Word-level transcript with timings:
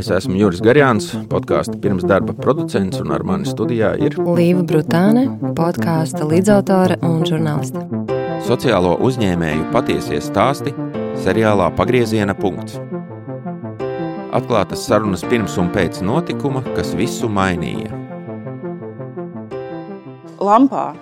Es 0.00 0.06
esmu 0.08 0.38
Juris 0.40 0.62
Garjāns, 0.64 1.10
podkāstu 1.28 1.76
pirms 1.76 2.06
darba 2.08 2.32
producents, 2.38 3.02
un 3.04 3.12
ar 3.12 3.20
mani 3.28 3.44
studijā 3.44 3.90
ir 4.00 4.16
Līva 4.16 4.62
Brutāne, 4.64 5.26
podkāstu 5.58 6.24
līdzautore 6.30 6.96
un 7.04 7.20
žurnāliste. 7.28 7.84
Sociālo 8.48 8.94
uzņēmēju 9.04 9.66
patiesie 9.76 10.22
stāsti 10.24 10.72
seriālā 11.26 11.68
Pagrieziena 11.76 12.32
punkts. 12.32 12.80
Atklātas 14.32 14.88
sarunas 14.88 15.26
pirms 15.28 15.60
un 15.60 15.68
pēc 15.74 16.00
notikuma, 16.00 16.64
kas 16.72 16.96
visu 16.96 17.28
mainīja. 17.28 17.92
Lampā 20.40 20.94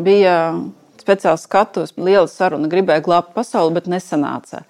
bija 0.00 0.56
speciāls 1.00 1.44
skatus, 1.44 1.92
liela 2.00 2.24
saruna, 2.24 2.72
gribēja 2.72 3.04
glābt 3.04 3.36
pasauli, 3.36 3.76
bet 3.76 3.88
nesanāca. 3.90 4.64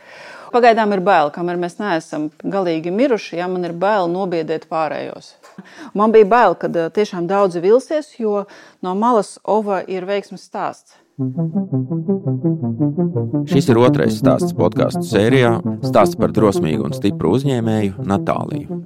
Pagaidām 0.50 0.94
ir 0.96 1.02
bail, 1.06 1.30
kamēr 1.34 1.58
mēs 1.60 1.78
neesam 1.78 2.30
galīgi 2.42 2.90
miruši, 2.94 3.38
ja 3.38 3.46
man 3.50 3.66
ir 3.68 3.74
bail 3.76 4.10
nobiedēt 4.10 4.66
pārējos. 4.70 5.34
Man 5.98 6.14
bija 6.14 6.26
bail, 6.30 6.56
ka 6.56 6.70
tiešām 6.70 7.26
daudzi 7.30 7.60
vilsies, 7.60 8.14
jo 8.18 8.46
no 8.82 8.94
malas 8.96 9.36
ova 9.44 9.82
ir 9.86 10.06
veiksmes 10.08 10.46
stāsts. 10.48 10.96
Šis 13.50 13.66
ir 13.68 13.80
otrais 13.82 14.16
stāsts 14.16 14.54
podkāstu 14.56 15.04
sērijā. 15.04 15.52
Stāsts 15.84 16.16
par 16.16 16.32
drosmīgu 16.32 16.88
un 16.88 16.96
stipru 16.96 17.34
uzņēmēju 17.36 18.06
Natāliju. 18.08 18.80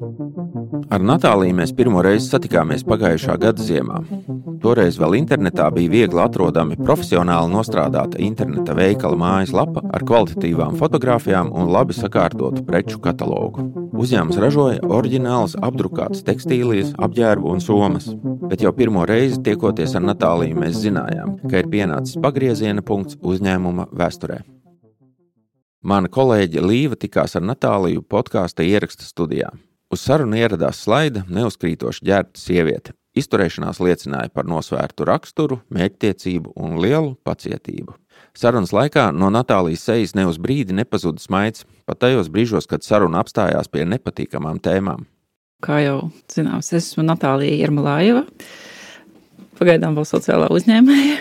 Ar 0.75 1.03
Natāliju 1.05 1.55
mēs 1.59 1.73
pirmo 1.77 2.03
reizi 2.05 2.31
satikāmies 2.33 2.85
pagājušā 2.89 3.35
gada 3.43 3.63
ziemā. 3.63 4.01
Toreiz 4.63 4.97
vēl 5.01 5.17
internetā 5.21 5.67
bija 5.75 5.93
viegli 5.93 6.23
atrodami 6.23 6.79
profesionāli 6.81 7.53
nostrādāta 7.53 8.21
interneta 8.23 8.75
veikala 8.77 9.19
mājaslapa 9.21 9.85
ar 9.95 10.05
kvalitatīvām 10.09 10.79
fotografijām 10.81 11.53
un 11.55 11.71
labi 11.75 11.97
sakārtotu 11.97 12.65
preču 12.67 13.01
katalogu. 13.05 13.67
Uzņēmums 13.95 14.41
ražoja 14.43 14.81
oriģinālas 14.89 15.59
apdrukātas 15.69 16.25
tekstīlijas, 16.27 16.95
apģērbu 17.07 17.53
un 17.55 17.63
somas. 17.65 18.09
Bet 18.49 18.65
jau 18.65 18.73
pirmo 18.77 19.05
reizi 19.09 19.43
tiekoties 19.45 19.95
ar 19.99 20.07
Natāliju, 20.09 20.59
mēs 20.65 20.81
zinājām, 20.83 21.39
ka 21.51 21.63
ir 21.63 21.71
pienācis 21.71 22.19
pagrieziena 22.25 22.83
punkts 22.83 23.21
uzņēmuma 23.23 23.91
vēsturē. 23.95 24.43
Mana 25.85 26.09
kolēģe 26.09 26.65
Līva 26.65 26.97
tikās 26.97 27.37
ar 27.37 27.45
Natāliju 27.45 28.03
podkāstu 28.09 28.65
ieraksta 28.65 29.05
studijā. 29.05 29.53
Uz 29.95 30.01
sarunu 30.03 30.35
ieradās 30.35 30.81
slaida 30.83 31.21
neuzkrītoši 31.31 32.03
ģērbta 32.09 32.41
sieviete. 32.41 32.95
Izturēšanās 33.15 33.79
liecināja 33.79 34.33
par 34.35 34.47
nosvērtu 34.51 35.05
raksturu, 35.07 35.61
mērķtiecību 35.71 36.55
un 36.59 36.81
lielu 36.83 37.13
pacietību. 37.23 37.95
Sarunas 38.35 38.73
laikā 38.75 39.05
no 39.15 39.29
Natālijas 39.31 39.85
sejas 39.87 40.17
ne 40.19 40.25
uz 40.27 40.41
brīdi 40.43 40.75
nepazuda 40.75 41.23
smaids, 41.23 41.63
pat 41.87 42.01
tajos 42.03 42.27
brīžos, 42.35 42.67
kad 42.67 42.83
saruna 42.83 43.21
apstājās 43.23 43.71
pie 43.71 43.85
nepatīkamām 43.87 44.59
tēmām. 44.65 45.05
Kā 45.63 45.79
jau 45.85 46.01
zināms, 46.33 46.73
es 46.73 46.89
esmu 46.89 47.05
Natālija 47.07 47.61
Irmalājeva, 47.69 48.25
pagaidām 49.61 49.95
vēl 49.95 50.09
sociālā 50.11 50.49
uzņēmēja. 50.57 51.21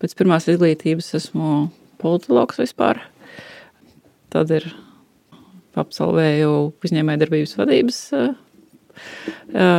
Pēc 0.00 0.16
pirmās 0.16 0.48
izglītības 0.48 1.12
esmu 1.20 1.66
politologs 2.00 2.62
vispār. 2.64 3.04
Tad 4.32 4.56
ir 4.56 4.70
apsolvēju 5.80 6.50
uzņēmējdarbības 6.84 7.56
vadības 7.58 8.00
uh, 8.18 8.32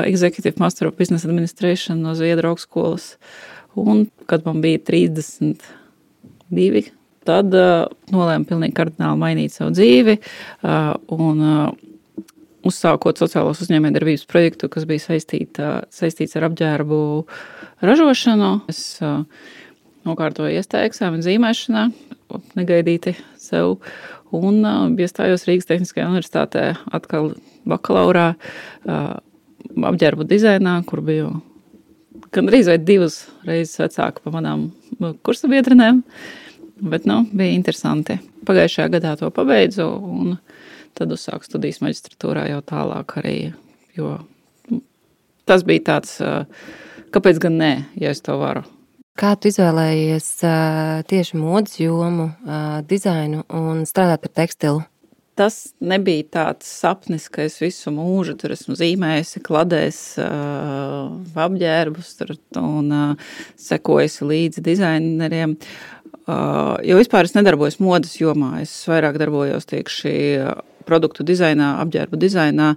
Executive 0.07 0.55
Master 0.61 0.87
of 0.89 0.97
Business 0.97 1.25
Administration 1.25 2.01
no 2.01 2.15
Zviedru 2.17 2.49
augstskolas. 2.53 3.17
Un, 3.75 4.07
kad 4.29 4.45
man 4.45 4.61
bija 4.61 4.79
32, 4.85 6.83
tad 7.25 7.55
uh, 7.57 7.87
nolēmu 8.13 8.45
pilnīgi 8.49 8.77
kardināli 8.77 9.21
mainīt 9.21 9.55
savu 9.55 9.73
dzīvi 9.73 10.19
uh, 10.19 10.93
un 11.13 11.41
uh, 11.41 11.73
uzsākot 12.67 13.19
sociālos 13.19 13.61
uzņēmējdarbības 13.65 14.25
projektu, 14.29 14.69
kas 14.71 14.87
bija 14.89 15.03
saistīta, 15.03 15.73
saistīts 15.93 16.37
ar 16.39 16.47
apģērbu 16.49 16.99
ražošanu. 17.83 18.51
Es 18.71 18.83
uh, 19.03 19.23
nokārtoju 20.07 20.53
iestāju 20.59 20.91
eksāmenu 20.91 21.25
zīmēšanā, 21.25 21.87
negaidīti 22.59 23.15
sev. 23.41 23.79
Un 24.33 24.63
uh, 24.65 24.85
iestājos 24.97 25.45
Rīgas 25.45 25.69
Tehniskajā 25.69 26.07
universitātē 26.09 26.65
atkal 26.95 27.33
bakalaurā 27.69 28.33
uh, 28.33 29.17
apģērbu 29.91 30.25
dizainā, 30.29 30.79
kur 30.89 31.03
biju 31.05 31.29
gandrīz 32.33 32.69
vai 32.71 32.79
divas 32.81 33.23
reizes 33.45 33.79
vecāka 33.81 34.23
par 34.23 34.35
manām 34.37 34.71
kursa 35.25 35.49
biedrenēm. 35.51 36.01
Bet, 36.83 37.05
nu, 37.07 37.21
bija 37.31 37.53
interesanti. 37.53 38.17
Pagājušajā 38.47 38.89
gadā 38.97 39.13
to 39.19 39.29
pabeidzu, 39.31 39.85
un 39.87 40.37
tad 40.97 41.13
uzsāku 41.13 41.47
studijas 41.47 41.79
maģistratūrā 41.83 42.47
jau 42.49 42.59
tālāk 42.65 43.17
arī, 43.21 43.37
jo 43.95 44.17
tas 45.47 45.63
bija 45.67 45.85
tāds, 45.93 46.17
kāpēc 47.13 47.39
gan 47.45 47.59
nē, 47.61 47.73
ja 48.01 48.11
es 48.11 48.23
to 48.25 48.35
varu. 48.41 48.65
Kā 49.13 49.35
tu 49.37 49.49
izvēlējies 49.51 50.27
tieši 51.09 51.37
modes 51.37 51.75
jomu, 51.77 52.31
dizainu 52.89 53.43
un 53.59 53.83
strādāt 53.85 54.25
ar 54.25 54.33
tekstilu? 54.41 54.81
Tas 55.33 55.73
nebija 55.81 56.27
tāds 56.35 56.67
sapnis, 56.69 57.25
ka 57.33 57.47
es 57.47 57.55
visu 57.61 57.89
mūžu 57.93 58.35
tur 58.37 58.53
esmu 58.53 58.75
zīmējusi, 58.77 59.41
kladējis 59.41 60.01
apģērbus 61.45 62.11
un 62.61 62.93
sekojusi 63.57 64.29
līdzi 64.29 64.63
dizaineriem. 64.67 65.55
Jo 66.85 66.99
vispār 66.99 67.25
es 67.25 67.33
nedarbojos 67.33 67.79
modes 67.81 68.13
jomā. 68.21 68.61
Es 68.61 68.75
vairāk 68.87 69.17
darbojos 69.19 69.65
tieši 69.73 70.13
produktu 70.85 71.25
dizainā, 71.25 71.73
apģērbu 71.81 72.19
dizainā, 72.19 72.73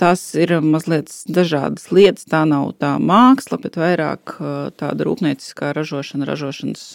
tas 0.00 0.22
ir 0.34 0.56
mazliet 0.64 1.12
dažādas 1.30 1.90
lietas. 1.94 2.26
Tā 2.26 2.42
nav 2.48 2.74
tā 2.82 2.96
māksla, 2.98 3.60
bet 3.62 3.78
vairāk 3.78 4.34
tāda 4.80 5.06
rūpnieciskā 5.06 5.70
ražošana, 5.76 6.26
ražošanas 6.28 6.86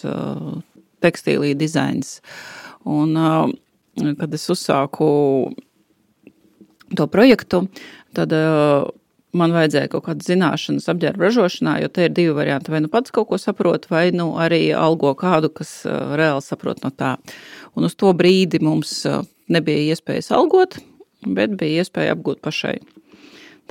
tekstīlija 1.05 1.55
dizains. 1.59 2.17
Un, 2.85 3.15
kad 3.95 4.33
es 4.35 4.45
uzsāku 4.51 5.07
to 6.95 7.07
projektu, 7.11 7.65
tad 8.15 8.33
man 9.35 9.53
vajadzēja 9.55 9.91
kaut 9.91 10.05
kādas 10.07 10.29
zināšanas 10.29 10.87
apģērba 10.91 11.27
ražošanā, 11.27 11.77
jo 11.83 11.91
te 11.91 12.07
ir 12.07 12.15
divi 12.15 12.35
varianti. 12.37 12.71
Vai 12.71 12.81
nu 12.83 12.91
pats 12.91 13.13
kaut 13.15 13.29
ko 13.31 13.39
saprot, 13.41 13.89
vai 13.91 14.07
nu 14.15 14.31
arī 14.39 14.69
algo 14.77 15.11
kādu, 15.19 15.51
kas 15.53 15.81
reāli 15.85 16.43
saprot 16.45 16.83
no 16.85 16.91
tā. 16.95 17.15
Un 17.75 17.87
uz 17.87 17.97
to 17.99 18.13
brīdi 18.15 18.61
mums 18.63 19.01
nebija 19.51 19.95
iespējas 19.95 20.31
algot, 20.35 20.79
bet 21.25 21.57
bija 21.59 21.83
iespēja 21.83 22.15
apgūt 22.15 22.41
pašai. 22.45 22.77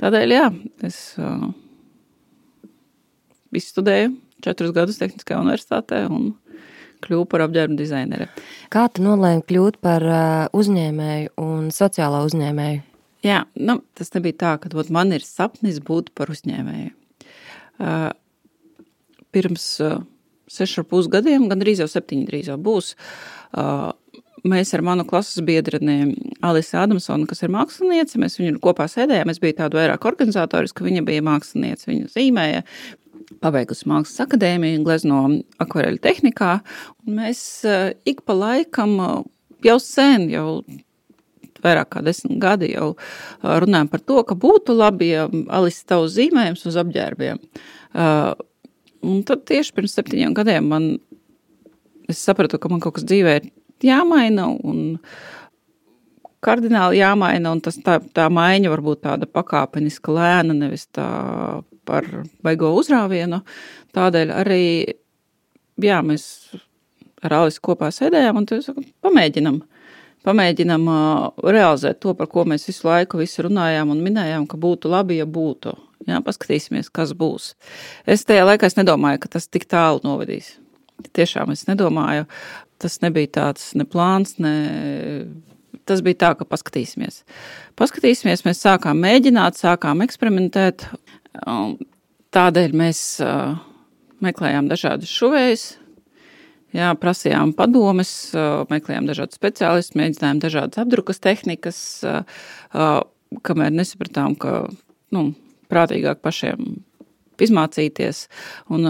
Tādēļ, 0.01 0.33
jā, 0.35 0.47
es 0.83 0.99
uh, 1.21 1.47
izstudēju 3.55 4.11
četrus 4.43 4.73
gadus 4.75 4.99
Tehniskajā 4.99 5.39
universitātē 5.41 6.03
un 6.11 6.33
kļuvu 7.05 7.29
par 7.31 7.45
apģērbu 7.45 7.77
dizaineri. 7.79 8.27
Kā 8.73 8.87
tu 8.91 9.05
nolēmi 9.05 9.45
kļūt 9.47 9.79
par 9.85 10.05
uzņēmēju 10.55 11.33
un 11.41 11.71
sociālo 11.75 12.25
uzņēmēju? 12.27 12.83
Jā, 13.25 13.41
nu, 13.57 13.79
tas 13.97 14.11
nebija 14.13 14.37
tā, 14.43 14.51
ka 14.61 14.69
ot, 14.77 14.91
man 14.93 15.13
ir 15.15 15.23
sapnis 15.25 15.79
būt 15.83 16.11
par 16.17 16.29
uzņēmēju. 16.33 16.91
Uh, 17.75 18.11
pirms 19.35 19.63
uh, 19.83 19.97
sešu 20.51 20.83
ar 20.83 20.89
pus 20.91 21.09
gadiem, 21.11 21.47
gandrīz 21.51 21.81
jau 21.81 21.89
septiņi 21.89 22.27
drīz 22.29 22.51
jau 22.51 22.57
būs, 22.61 22.93
uh, 23.57 23.89
mēs 24.45 24.71
ar 24.77 24.83
manu 24.85 25.07
klases 25.09 25.41
biedreni 25.45 26.13
Alisu 26.45 26.77
Adamsonu, 26.79 27.25
kas 27.29 27.41
ir 27.43 27.53
māksliniece, 27.55 28.21
mēs 28.21 28.37
viņu 28.39 28.61
kopā 28.63 28.87
sēdējām. 28.91 29.33
Es 29.33 29.41
biju 29.41 29.57
tāda 29.57 29.81
vairāk 29.81 30.05
organizatoriska, 30.05 30.85
viņa 30.85 31.03
bija 31.07 31.25
māksliniece, 31.25 31.89
viņa 31.89 32.13
zīmēja. 32.13 32.61
Pabeigusi 33.41 33.87
mākslas 33.89 34.25
akadēmiju, 34.25 34.83
glezno 34.85 35.21
akvareļu 35.63 36.01
tehnikā. 36.03 36.59
Mēs 37.09 37.39
eh, 37.67 37.93
ik 38.05 38.21
pa 38.27 38.35
laikam 38.37 38.97
jau 39.65 39.77
sen, 39.81 40.27
jau 40.29 40.61
vairāk 41.65 41.95
kā 41.95 42.03
desmit 42.05 42.37
gadi 42.41 42.73
jau 42.73 42.91
eh, 42.93 43.55
runājam 43.63 43.89
par 43.91 44.03
to, 44.05 44.21
ka 44.29 44.37
būtu 44.39 44.75
labi, 44.77 45.11
ja 45.15 45.27
Alisa 45.49 45.89
tavs 45.93 46.15
zīmējums 46.17 46.65
uz 46.69 46.79
apģērbiem. 46.81 47.41
Eh, 47.41 48.31
un 49.05 49.21
tad 49.27 49.45
tieši 49.49 49.75
pirms 49.75 49.95
septiņiem 49.97 50.35
gadiem 50.37 50.69
man 50.71 50.89
es 52.09 52.21
sapratu, 52.21 52.59
ka 52.61 52.69
man 52.71 52.83
kaut 52.83 52.99
kas 52.99 53.07
dzīvē 53.09 53.39
ir 53.39 53.49
jāmaina 53.85 54.47
un 54.53 54.99
kardināli 56.45 56.99
jāmaina, 56.99 57.55
un 57.55 57.61
tas 57.65 57.79
tā, 57.81 57.97
tā 58.13 58.27
maiņa 58.29 58.69
var 58.69 58.83
būt 58.85 59.01
tāda 59.07 59.25
pakāpeniska, 59.29 60.13
lēna, 60.13 60.53
nevis 60.53 60.85
tā 60.93 61.07
par 61.87 62.07
baigo 62.45 62.73
uzrāvienu. 62.79 63.41
Tādēļ 63.95 64.33
arī, 64.35 64.65
jā, 65.81 66.01
mēs 66.05 66.25
ar 67.25 67.39
Alisu 67.39 67.63
kopā 67.65 67.89
sēdējām 67.93 68.41
un 68.41 68.49
saku, 68.65 68.83
pamēģinam. 69.05 69.61
Pamēģinam 70.25 70.87
realizēt 71.45 71.99
to, 72.01 72.15
par 72.17 72.29
ko 72.31 72.47
mēs 72.49 72.65
visu 72.65 72.87
laiku 72.87 73.21
visu 73.21 73.45
runājām 73.45 73.91
un 73.93 74.01
minējām, 74.01 74.47
ka 74.49 74.57
būtu 74.57 74.89
labi, 74.89 75.19
ja 75.21 75.27
būtu. 75.29 75.75
Jā, 76.05 76.19
paskatīsimies, 76.21 76.91
kas 76.93 77.15
būs. 77.17 77.53
Es 78.09 78.25
tajā 78.29 78.43
laikā 78.45 78.67
es 78.69 78.77
nedomāju, 78.77 79.23
ka 79.23 79.35
tas 79.37 79.47
tik 79.49 79.65
tālu 79.69 80.03
novedīs. 80.05 80.55
Tiešām 81.17 81.53
es 81.53 81.65
nedomāju. 81.69 82.25
tas 82.77 82.99
nebija 83.01 83.27
tāds 83.39 83.73
ne 83.75 83.85
plāns, 83.87 84.35
ne. 84.39 84.55
Tas 85.85 86.01
bija 86.01 86.17
tā, 86.23 86.31
ka 86.37 86.47
paskatīsimies. 86.49 87.21
Paskatīsimies, 87.77 88.41
mēs 88.47 88.61
sākām 88.63 88.97
mēģināt, 89.03 89.59
sākām 89.59 90.01
eksperimentēt. 90.01 90.87
Tādēļ 92.35 92.75
mēs 92.75 93.01
meklējām 94.25 94.69
dažādas 94.71 95.11
šuvējus, 95.11 95.65
Jā, 96.75 96.89
prasījām 96.99 97.53
padomus, 97.55 98.09
meklējām 98.67 99.05
dažādus 99.07 99.37
speciālistus, 99.39 99.95
mēģinājām 99.95 100.41
dažādas 100.43 100.81
apdrukas 100.81 101.21
tehnikas, 101.23 101.77
kamēr 103.47 103.71
nesapratām, 103.71 104.35
ka 104.35 104.65
nu, 105.15 105.29
prātīgāk 105.71 106.19
pašiem 106.25 106.81
izmācīties. 107.45 108.25
Un, 108.75 108.89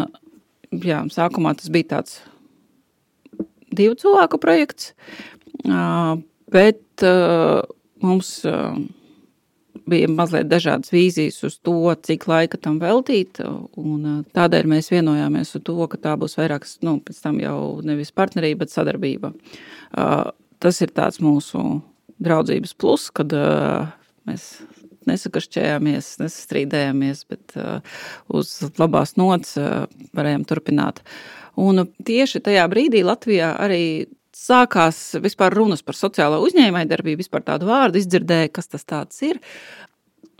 jā, 0.82 1.04
sākumā 1.14 1.54
tas 1.60 1.70
bija 1.74 1.92
tāds 1.94 2.18
divu 3.76 4.00
cilvēku 4.02 4.42
projekts, 4.42 4.96
bet 6.58 7.06
mums 8.02 8.34
bija 9.90 10.10
mazliet 10.12 10.50
dažādas 10.50 10.92
vīzijas 10.94 11.42
uz 11.48 11.58
to, 11.64 11.78
cik 12.08 12.28
laika 12.30 12.60
tam 12.62 12.80
veltīt. 12.82 13.42
Tādēļ 14.36 14.70
mēs 14.72 14.92
vienojāmies 14.94 15.54
par 15.56 15.66
to, 15.70 15.78
ka 15.92 16.02
tā 16.08 16.16
būs 16.22 16.38
vairāk, 16.40 16.68
nu, 16.86 16.98
pēc 17.06 17.22
tam 17.24 17.40
jau 17.44 17.58
nevis 17.86 18.14
partnerība, 18.16 18.64
bet 18.64 18.74
sadarbība. 18.74 19.34
Tas 20.64 20.82
ir 20.82 20.94
tāds 20.96 21.22
mūsu 21.24 21.64
draudzības 22.24 22.74
plus, 22.80 23.10
kad 23.16 23.34
mēs 24.26 24.50
nesakašķējāmies, 25.06 26.16
nesastrīdējāmies, 26.24 27.26
bet 27.30 27.58
uz 28.34 28.58
labās 28.82 29.16
nots 29.20 29.58
varējām 30.18 30.46
turpināt. 30.50 31.04
Un 31.62 31.86
tieši 32.04 32.42
tajā 32.44 32.66
brīdī 32.72 33.06
Latvijā 33.06 33.54
arī 33.62 33.84
sākās 34.36 35.00
vispār 35.24 35.56
runas 35.56 35.84
par 35.86 35.98
sociālo 35.98 36.42
uzņēmējdarbību, 36.46 37.24
vispār 37.24 37.46
tādu 37.48 37.70
vārdu 37.70 38.02
izdzirdēju, 38.02 38.52
kas 38.56 38.72
tas 38.72 39.22
ir. 39.26 39.40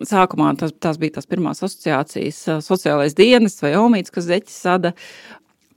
Sākumā 0.04 0.52
tas, 0.60 0.74
tās 0.84 1.00
bija 1.00 1.18
tās 1.18 1.30
pirmās 1.30 1.64
asociācijas, 1.64 2.42
sociālais 2.66 3.16
dienas 3.16 3.56
vai 3.64 3.78
omīts, 3.80 4.12
kas 4.12 4.28
zeķis 4.28 4.58
sada 4.66 4.92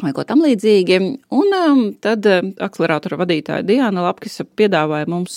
vai 0.03 0.11
ko 0.15 0.25
tam 0.27 0.43
līdzīgi. 0.43 0.99
Un 1.35 1.55
um, 1.59 1.85
tad 2.03 2.27
akceleratora 2.27 3.19
vadītāja 3.21 3.67
Diana 3.67 4.09
Lapkisa 4.09 4.47
piedāvāja 4.59 5.07
mums 5.11 5.37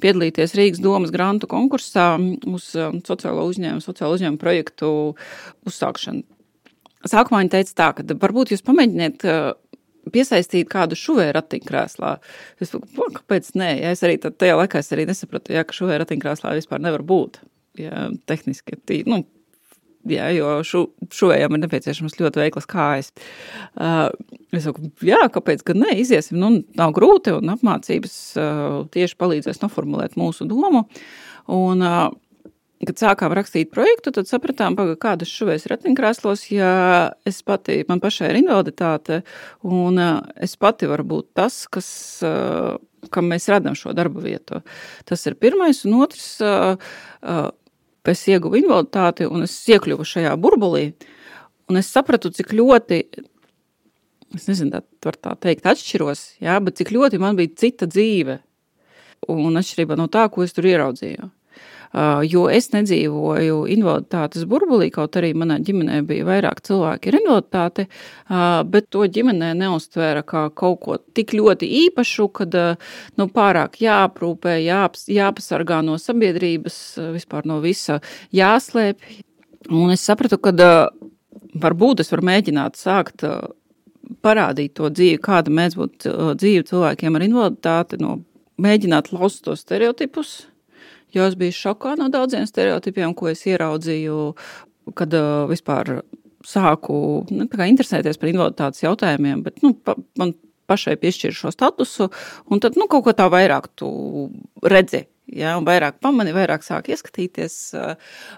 piedalīties 0.00 0.56
Rīgas 0.56 0.80
domas 0.84 1.12
grantu 1.12 1.48
konkursā 1.50 2.14
uz 2.48 2.70
sociālo 2.72 3.44
uzņēmumu, 3.50 3.84
sociālo 3.84 4.16
uzņēmumu 4.16 4.40
projektu 4.40 4.90
uzsākšanu. 5.68 6.24
Sākumā 7.06 7.42
viņa 7.42 7.52
teica 7.52 7.74
tā, 7.78 7.88
ka 7.94 8.16
varbūt 8.18 8.50
jūs 8.52 8.64
pamēģiniet 8.66 9.24
piesaistīt 10.14 10.70
kādu 10.72 10.98
šuvēju 10.98 11.34
ratiņkrēslā. 11.36 12.12
Es 12.62 12.74
domāju, 12.74 13.12
kāpēc 13.20 13.52
nē? 13.58 13.70
Ja 13.82 13.94
es 13.94 14.04
arī 14.06 14.18
tajā 14.22 14.58
laikā 14.58 14.82
arī 14.96 15.06
nesapratu, 15.08 15.54
ja, 15.56 15.64
ka 15.66 15.76
šuvēju 15.76 16.02
ratiņkrēslā 16.04 16.56
vispār 16.58 16.82
nevar 16.84 17.04
būt. 17.06 17.40
Ja, 17.76 18.06
tehniski, 18.28 18.78
tī, 18.88 19.02
nu, 19.04 19.20
jā, 20.08 20.28
jo 20.36 20.52
šu, 20.66 20.82
šuvējām 21.12 21.56
ir 21.56 21.62
nepieciešamas 21.64 22.16
ļoti 22.20 22.40
veiklas 22.40 22.68
kājas. 22.70 23.12
Uh, 23.74 24.08
es 24.56 24.64
saku, 24.66 24.90
jā, 25.04 25.20
kāpēc 25.32 25.64
gan 25.66 25.82
ne, 25.84 25.96
iziesim, 26.00 26.38
nu, 26.40 26.62
nav 26.78 26.94
grūti 26.96 27.34
un 27.36 27.52
apmācības 27.56 28.16
uh, 28.40 28.78
tieši 28.94 29.18
palīdzēs 29.20 29.62
noformulēt 29.64 30.16
mūsu 30.20 30.48
domu. 30.48 30.86
Un, 31.52 31.84
uh, 31.84 32.08
Kad 32.76 32.98
sākām 33.00 33.32
rakstīt 33.32 33.70
projektu, 33.72 34.12
tad 34.12 34.28
sapratām, 34.28 34.74
paga, 34.76 34.98
kādas 35.00 35.30
šuvēs 35.32 35.64
ratiņkrēslos, 35.70 36.42
ja 36.52 36.72
es 37.24 37.38
pati, 37.46 37.78
man 37.88 38.02
pašai 38.04 38.28
ir 38.34 38.38
invaliditāte, 38.42 39.22
un 39.64 39.96
es 40.36 40.58
pati 40.60 40.88
varu 40.90 41.06
būt 41.08 41.30
tas, 41.38 41.62
kas, 41.72 41.88
kam 43.14 43.30
mēs 43.32 43.48
radām 43.48 43.78
šo 43.78 43.94
darba 43.96 44.20
vietu. 44.20 44.60
Tas 45.08 45.24
ir 45.24 45.38
pirmais, 45.40 45.80
un 45.88 45.96
otrs, 46.04 46.26
es 48.12 48.24
ieguvu 48.28 48.60
invaliditāti, 48.60 49.24
un 49.24 49.46
es 49.48 49.54
iekļuvu 49.72 50.04
šajā 50.12 50.34
burbulī, 50.36 50.90
un 51.72 51.80
es 51.80 51.88
sapratu, 51.96 52.28
cik 52.28 52.52
ļoti, 52.60 53.00
es 54.36 54.50
nezinu, 54.50 54.74
tā, 54.76 54.84
var 55.08 55.16
tā 55.16 55.32
teikt, 55.48 55.64
atšķiros, 55.72 56.26
jā, 56.44 56.60
bet 56.60 56.76
cik 56.82 56.92
ļoti 56.92 57.24
man 57.24 57.40
bija 57.40 57.56
cita 57.56 57.88
dzīve, 57.88 58.36
un 59.32 59.56
atšķirībā 59.64 59.96
no 59.96 60.10
tā, 60.12 60.28
ko 60.28 60.44
es 60.44 60.52
tur 60.52 60.68
ieraudzīju. 60.68 61.32
Uh, 61.96 62.20
jo 62.28 62.42
es 62.52 62.66
nedzīvoju 62.74 63.62
invaliditātes 63.72 64.42
burbulī, 64.44 64.90
kaut 64.92 65.16
arī 65.16 65.30
manā 65.32 65.56
ģimenē 65.64 66.02
bija 66.04 66.26
vairāk 66.28 66.58
cilvēki 66.66 67.08
ar 67.08 67.16
invaliditāti, 67.22 67.86
uh, 67.88 68.58
bet 68.68 68.90
to 68.92 69.06
ģimenē 69.08 69.54
neuztvēra 69.56 70.20
kā 70.28 70.42
kaut 70.52 70.82
ko 70.82 70.98
tik 71.16 71.32
ļoti 71.38 71.70
īpašu, 71.86 72.26
kad 72.36 72.56
uh, 72.60 72.90
nu, 73.16 73.28
pārāk 73.32 73.78
jāaprūpē, 73.80 74.58
jāps, 74.66 75.06
jāpasargā 75.08 75.78
no 75.86 75.94
sabiedrības, 76.02 76.76
vispār 77.14 77.48
no 77.48 77.62
visa 77.64 78.02
jāslēpj. 78.36 79.22
Un 79.72 79.94
es 79.94 80.04
sapratu, 80.04 80.36
ka 80.36 80.52
varbūt 81.64 82.02
es 82.04 82.12
varu 82.12 82.26
mēģināt 82.28 82.76
sākt 82.76 83.24
parādīt 84.20 84.74
to 84.76 84.90
dzīvi, 84.92 85.22
kāda 85.24 85.54
mēs 85.62 85.78
būtu 85.80 86.36
dzīve 86.36 86.68
cilvēkiem 86.68 87.16
ar 87.16 87.24
invaliditāti, 87.24 88.02
no 88.04 88.18
mēģināt 88.60 89.14
laust 89.16 89.46
tos 89.48 89.64
stereotipus, 89.64 90.36
jo 91.14 91.26
es 91.26 91.36
biju 91.38 91.54
šokā 91.54 91.96
no 92.00 92.08
daudziem 92.12 92.46
stereotipiem, 92.48 93.14
ko 93.14 93.30
es 93.32 93.44
ieraudzīju, 93.46 94.20
kad 94.96 95.14
vispār 95.50 96.00
sāku 96.46 96.98
nu, 97.34 97.46
interesēties 97.46 98.20
par 98.20 98.30
invaliditātes 98.30 98.84
jautājumiem, 98.84 99.42
bet 99.46 99.62
nu, 99.64 99.74
pa, 99.74 99.96
man 100.18 100.34
pašai 100.70 100.96
piešķir 101.00 101.34
šo 101.34 101.52
statusu, 101.54 102.10
un 102.50 102.62
tad 102.62 102.78
nu, 102.78 102.88
kaut 102.90 103.06
ko 103.06 103.14
tā 103.16 103.28
vairāk 103.32 103.70
tu 103.78 103.90
redzi. 104.66 105.06
Ja, 105.26 105.56
vairāk 105.58 105.96
pamani, 105.98 106.30
vairāk 106.30 106.62
sāk 106.62 106.86
ieskatīties. 106.94 107.54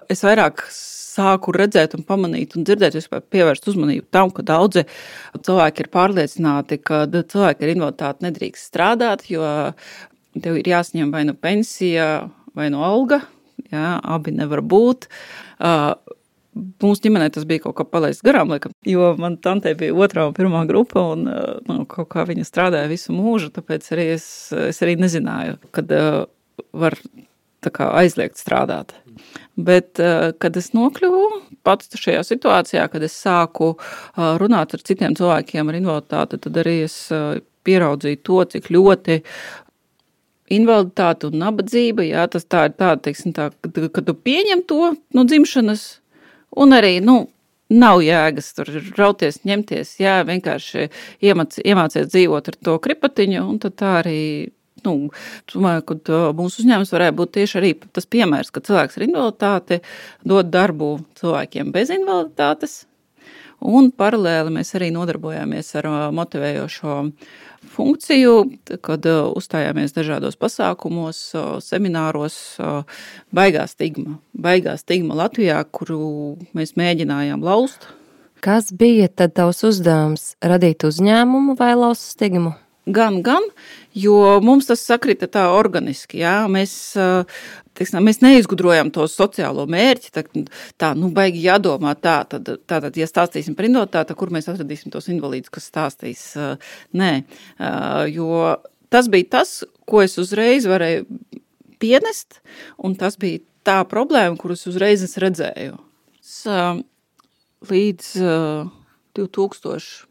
Es 0.09 0.23
vairāk 0.25 0.63
sāku 0.73 1.53
redzēt, 1.53 1.93
un 1.93 2.05
pamanīt, 2.07 2.55
un 2.57 2.65
dzirdēt, 2.65 2.97
vispār 2.97 3.21
pievērst 3.29 3.67
uzmanību 3.69 4.07
tam, 4.13 4.31
ka 4.33 4.45
daudzi 4.45 4.87
cilvēki 5.37 5.85
ir 5.85 5.91
pārliecināti, 5.93 6.79
ka 6.81 7.03
cilvēki 7.13 7.65
ar 7.67 7.73
invaliditāti 7.75 8.25
nedrīkst 8.25 8.71
strādāt, 8.71 9.27
jo 9.29 9.45
tev 10.41 10.57
ir 10.57 10.71
jāsņem 10.71 11.13
vai 11.13 11.27
nu 11.29 11.37
pensija, 11.37 12.09
vai 12.57 12.69
no 12.73 12.85
alga. 12.85 13.21
Jā, 13.69 13.99
abi 13.99 14.33
nevar 14.35 14.63
būt. 14.65 15.09
Uh, 15.59 15.93
Mūsu 16.59 17.03
ģimenē 17.05 17.29
tas 17.31 17.45
bija 17.47 17.61
kaut 17.61 17.75
kā 17.77 17.85
palaists 17.87 18.25
garām, 18.25 18.49
laikam, 18.51 18.73
jo 18.87 19.11
man 19.21 19.35
tante 19.39 19.69
bija 19.77 19.93
otrā 19.93 20.25
un 20.27 20.33
pirmā 20.35 20.63
grupa, 20.67 21.03
un 21.13 21.27
nu, 21.29 21.75
kaut 21.87 22.09
kā 22.11 22.25
viņa 22.27 22.43
strādāja 22.47 22.89
visu 22.89 23.13
mūžu, 23.15 23.51
tāpēc 23.53 23.85
arī 23.93 24.07
es, 24.15 24.25
es 24.57 24.81
arī 24.83 24.97
nezināju, 24.99 25.59
kad 25.75 25.93
uh, 25.93 26.23
var 26.73 26.97
kā, 27.67 27.91
aizliegt 28.01 28.41
strādāt. 28.41 28.95
Bet, 29.55 30.01
uh, 30.01 30.31
kad 30.41 30.57
es 30.59 30.71
nokļuvu 30.75 31.23
pats 31.67 31.93
šajā 32.01 32.25
situācijā, 32.27 32.87
kad 32.91 33.05
es 33.05 33.15
sāku 33.15 33.75
uh, 33.75 34.33
runāt 34.41 34.73
ar 34.73 34.83
citiem 34.89 35.15
cilvēkiem 35.19 35.69
ar 35.69 35.79
invaliditāti, 35.79 36.41
tad 36.47 36.59
arī 36.63 36.79
es 36.87 36.97
uh, 37.13 37.37
pieraudzīju 37.67 38.23
to, 38.25 38.41
cik 38.55 38.71
ļoti 38.73 39.21
invaliditāte 40.53 41.29
un 41.29 41.39
nabadzība, 41.43 42.05
jā, 42.07 42.25
tas 42.31 42.47
tā 42.49 42.67
ir 42.69 42.77
tāda, 42.77 43.01
teiksim, 43.07 43.33
tā, 43.37 43.49
kad, 43.63 43.81
kad 43.95 44.07
tu 44.07 44.15
pieņem 44.15 44.63
to 44.69 44.93
no 45.15 45.25
dzimšanas, 45.29 45.83
un 46.59 46.75
arī, 46.77 46.97
nu, 47.05 47.21
nav 47.69 48.01
jēgas 48.01 48.53
tur 48.57 48.71
rauties, 48.97 49.43
ņemties, 49.47 49.95
jā, 50.01 50.19
vienkārši 50.27 50.87
iemāc, 51.25 51.59
iemācies 51.61 52.09
dzīvot 52.09 52.49
ar 52.51 52.57
to 52.65 52.77
kripatiņu, 52.81 53.43
un 53.45 53.59
tā 53.61 53.91
arī, 54.01 54.21
nu, 54.85 54.95
domāju, 55.53 55.85
ka 56.01 56.21
mūsu 56.37 56.63
uzņēmums 56.63 56.93
varētu 56.95 57.17
būt 57.21 57.35
tieši 57.37 57.59
arī 57.61 57.73
tas 57.93 58.09
piemērs, 58.09 58.51
ka 58.53 58.65
cilvēks 58.65 58.97
ar 58.97 59.05
invaliditāti 59.05 59.81
dod 60.25 60.49
darbu 60.53 60.95
cilvēkiem 61.19 61.73
bez 61.75 61.93
invaliditātes, 61.93 62.79
un 63.59 63.91
paralēli 63.91 64.55
mēs 64.55 64.73
arī 64.79 64.89
nodarbojāmies 64.95 65.73
ar 65.79 65.91
motivējošo 66.15 66.97
funkciju, 67.75 68.35
kad 68.85 69.05
uh, 69.09 69.29
uzstājāmies 69.37 69.95
dažādos 69.95 70.39
pasākumos, 70.39 71.21
uh, 71.35 71.57
semināros. 71.63 72.37
Uh, 72.59 72.83
baigā 73.35 73.65
stigma, 73.69 74.17
baigā 74.33 74.77
stigma 74.79 75.17
Latvijā, 75.23 75.61
kuru 75.71 76.37
mēs 76.57 76.75
mēģinājām 76.79 77.43
laust. 77.45 77.89
Kas 78.39 78.71
bija 78.71 79.09
tad 79.11 79.35
tavs 79.35 79.65
uzdevums? 79.67 80.33
Radīt 80.39 80.85
uzņēmumu 80.87 81.57
vai 81.59 81.73
laust 81.75 82.13
stigmu? 82.15 82.55
Gan, 82.89 83.19
gan, 83.25 83.43
jo 83.93 84.39
mums 84.41 84.69
tas 84.69 84.81
sakrita 84.85 85.27
tā 85.29 85.45
organiski. 85.53 86.21
Jā. 86.23 86.47
Mēs, 86.51 86.73
teiksim, 87.77 87.99
mēs 88.05 88.21
neizgudrojam 88.23 88.89
to 88.95 89.05
sociālo 89.11 89.65
mērķi. 89.69 90.13
Tā, 90.15 90.23
tā 90.79 90.91
nu, 90.97 91.11
baigi 91.13 91.43
jādomā 91.45 91.93
tā, 91.99 92.21
tad, 92.29 92.49
tātad, 92.69 92.97
ja 92.97 93.07
stāstīsim 93.09 93.57
par 93.57 93.67
invaliditāti, 93.69 94.17
kur 94.17 94.33
mēs 94.33 94.49
atradīsim 94.51 94.93
tos 94.93 95.11
invalīdus, 95.13 95.53
kas 95.53 95.69
stāstīs. 95.69 96.25
Nē, 96.97 97.11
jo 98.13 98.55
tas 98.89 99.11
bija 99.11 99.29
tas, 99.37 99.59
ko 99.89 100.03
es 100.05 100.17
uzreiz 100.21 100.65
varēju 100.69 101.05
pienest, 101.79 102.41
un 102.81 102.97
tas 102.99 103.17
bija 103.19 103.43
tā 103.67 103.79
problēma, 103.89 104.37
kuras 104.39 104.65
uzreiz 104.69 105.03
es 105.05 105.17
redzēju. 105.21 105.77
Līdz 107.69 108.13
2000. 109.19 110.08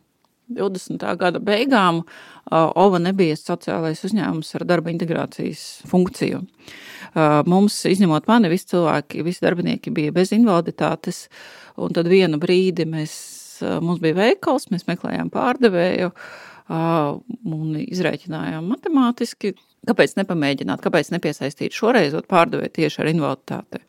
20. 0.48 1.04
gada 1.20 1.40
beigām 1.44 2.02
OVA 2.50 3.00
nebija 3.02 3.36
sociālais 3.36 4.00
uzņēmums 4.08 4.54
ar 4.56 4.64
darba 4.68 4.92
integrācijas 4.92 5.64
funkciju. 5.88 6.42
Mums, 7.48 7.80
izņemot 7.88 8.28
mani, 8.30 8.50
visi 8.52 8.70
cilvēki, 8.72 9.24
visi 9.26 9.44
darbinieki 9.44 9.92
bija 9.94 10.14
bez 10.16 10.32
invaliditātes, 10.36 11.26
un 11.76 11.92
tad 11.96 12.08
vienu 12.10 12.40
brīdi 12.40 12.88
mēs, 12.88 13.14
mums 13.84 14.00
bija 14.04 14.16
veikals, 14.22 14.70
mēs 14.72 14.88
meklējām 14.88 15.32
pārdevēju 15.34 16.12
un 16.68 17.76
izrēķinājām 17.80 18.66
matemātiski, 18.72 19.54
kāpēc 19.88 20.18
nepamēģināt, 20.20 20.82
kāpēc 20.84 21.12
nepiesaistīt 21.14 21.76
šoreiz 21.76 22.16
pārdevēju 22.28 22.76
tieši 22.80 23.04
ar 23.04 23.12
invaliditāti. 23.12 23.84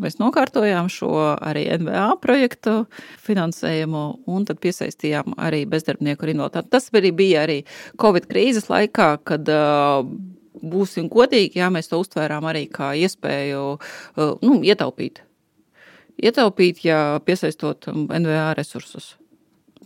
Mēs 0.00 0.18
nokārtojām 0.20 0.88
šo 0.92 1.12
arī 1.36 1.66
NVA 1.80 2.08
projektu 2.22 2.84
finansējumu 3.24 4.04
un 4.30 4.46
tad 4.48 4.60
piesaistījām 4.62 5.36
arī 5.36 5.66
bezdarbnieku 5.68 6.26
ar 6.26 6.34
invaliditāti. 6.34 6.72
Tas 6.72 6.88
arī 6.96 7.12
bija 7.16 7.44
arī 7.44 7.58
Covid 8.00 8.28
krīzes 8.30 8.70
laikā, 8.72 9.10
kad 9.28 9.48
būsim 10.60 11.08
godīgi, 11.12 11.60
jā, 11.60 11.70
mēs 11.72 11.90
to 11.90 12.00
uztvērām 12.00 12.48
arī 12.50 12.66
kā 12.72 12.92
iespēju 12.98 13.64
nu, 14.16 14.60
ietaupīt. 14.66 15.22
Ietaupīt, 16.20 16.84
ja 16.84 17.20
piesaistot 17.24 17.88
NVA 17.92 18.52
resursus. 18.58 19.14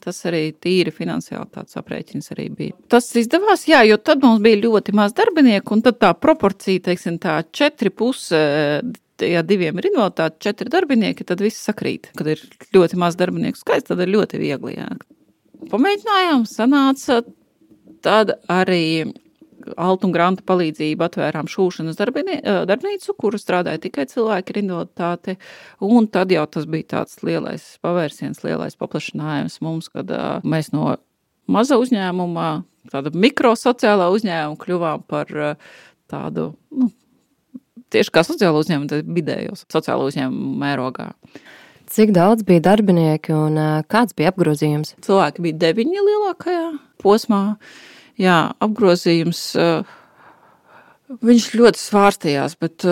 Tas 0.05 0.19
arī 0.29 0.49
tīri 0.61 0.93
finansiāli 0.93 1.47
tāds 1.55 1.79
aprēķins 1.79 2.33
arī 2.35 2.49
bija. 2.53 2.75
Tas 2.93 3.07
izdevās, 3.17 3.63
jā, 3.71 3.85
jo 3.89 3.97
tad 4.03 4.25
mums 4.25 4.43
bija 4.45 4.59
ļoti 4.67 4.93
maz 4.97 5.15
darbinieku, 5.17 5.77
un 5.77 5.85
tad 5.87 6.01
tā 6.03 6.11
proporcija, 6.19 6.83
teiksim, 6.91 7.17
tā 7.23 7.39
četri 7.55 7.93
puse 7.95 8.41
ja 9.23 9.43
diviem 9.47 9.79
ir 9.79 9.91
invaliditāte, 9.93 10.41
četri 10.49 10.71
darbinieki, 10.73 11.27
tad 11.29 11.43
viss 11.45 11.63
sakrīt. 11.69 12.11
Kad 12.19 12.33
ir 12.35 12.43
ļoti 12.75 12.99
maz 13.01 13.19
darbinieku 13.21 13.61
skaits, 13.61 13.89
tad 13.91 14.03
ir 14.03 14.13
ļoti 14.15 14.41
viegli. 14.43 14.79
Jā. 14.79 14.89
Pamēģinājām, 15.71 16.49
sanāca. 16.51 17.23
Tad 18.05 18.35
arī 18.53 19.07
Altu 19.81 20.09
un 20.09 20.13
Granta 20.13 20.45
palīdzību 20.45 21.07
atvērām 21.07 21.49
šūšanas 21.49 21.97
darbnīcu, 21.97 23.15
kuru 23.17 23.39
strādāja 23.41 23.81
tikai 23.87 24.05
cilvēki 24.11 24.53
ar 24.53 24.61
invaliditāti. 24.61 25.37
Un 25.85 26.09
tad 26.13 26.35
jau 26.35 26.45
tas 26.51 26.67
bija 26.69 26.91
tāds 26.99 27.23
lielais 27.25 27.65
pavērsiens, 27.85 28.43
lielais 28.45 28.77
paplašinājums 28.81 29.61
mums, 29.65 29.89
kad 29.95 30.11
mēs 30.45 30.69
no 30.75 30.99
maza 31.49 31.79
uzņēmuma, 31.81 32.51
tāda 32.93 33.15
mikrosociālā 33.17 34.11
uzņēmuma 34.13 34.61
kļuvām 34.61 35.07
par 35.09 35.33
tādu 36.13 36.51
nu, 36.77 36.91
tieši 37.93 38.15
kā 38.15 38.25
sociālo 38.27 38.63
uzņēmumu, 38.63 38.91
tad 38.91 39.11
vidējos 39.17 39.67
sociālo 39.73 40.09
uzņēmumu 40.11 40.55
mērogā. 40.63 41.11
Cik 41.95 42.15
daudz 42.17 42.47
bija 42.49 42.63
darbinieki 42.65 43.35
un 43.37 43.59
kāds 43.93 44.17
bija 44.17 44.33
apgrozījums? 44.33 44.95
Cilvēki 45.05 45.45
bija 45.45 45.61
deviņi 45.67 46.07
lielākajā 46.09 46.69
posmā. 47.03 47.43
Jā, 48.21 48.39
apgrozījums. 48.65 49.43
Viņš 51.25 51.51
ļoti 51.61 51.83
svārstījās, 51.83 52.57
bet 52.63 52.87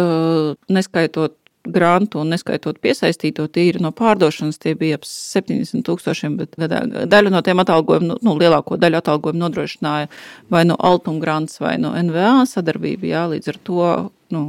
neskaitot 0.71 1.39
grantu 1.63 2.21
un 2.23 2.33
neskaitot 2.33 2.79
piesaistīto 2.83 3.47
tīri 3.53 3.81
no 3.83 3.93
pārdošanas, 3.95 4.59
tie 4.63 4.75
bija 4.79 4.99
ap 4.99 5.07
70 5.07 5.85
tūkstošiem, 5.87 6.37
bet 6.41 6.57
daļu 6.59 7.33
no 7.33 7.43
tiem 7.47 7.63
atalgojumiem, 7.63 8.11
nu, 8.11 8.19
nu, 8.27 8.35
lielāko 8.41 8.79
daļu 8.83 8.99
atalgojumu 8.99 9.45
nodrošināja 9.45 10.11
vai 10.51 10.65
no 10.67 10.77
Altuma 10.79 11.23
grants 11.23 11.61
vai 11.63 11.77
no 11.83 11.95
NVA 11.95 12.43
sadarbība, 12.51 13.09
jā, 13.13 13.25
līdz 13.35 13.53
ar 13.55 13.61
to, 13.69 13.89
nu, 14.35 14.45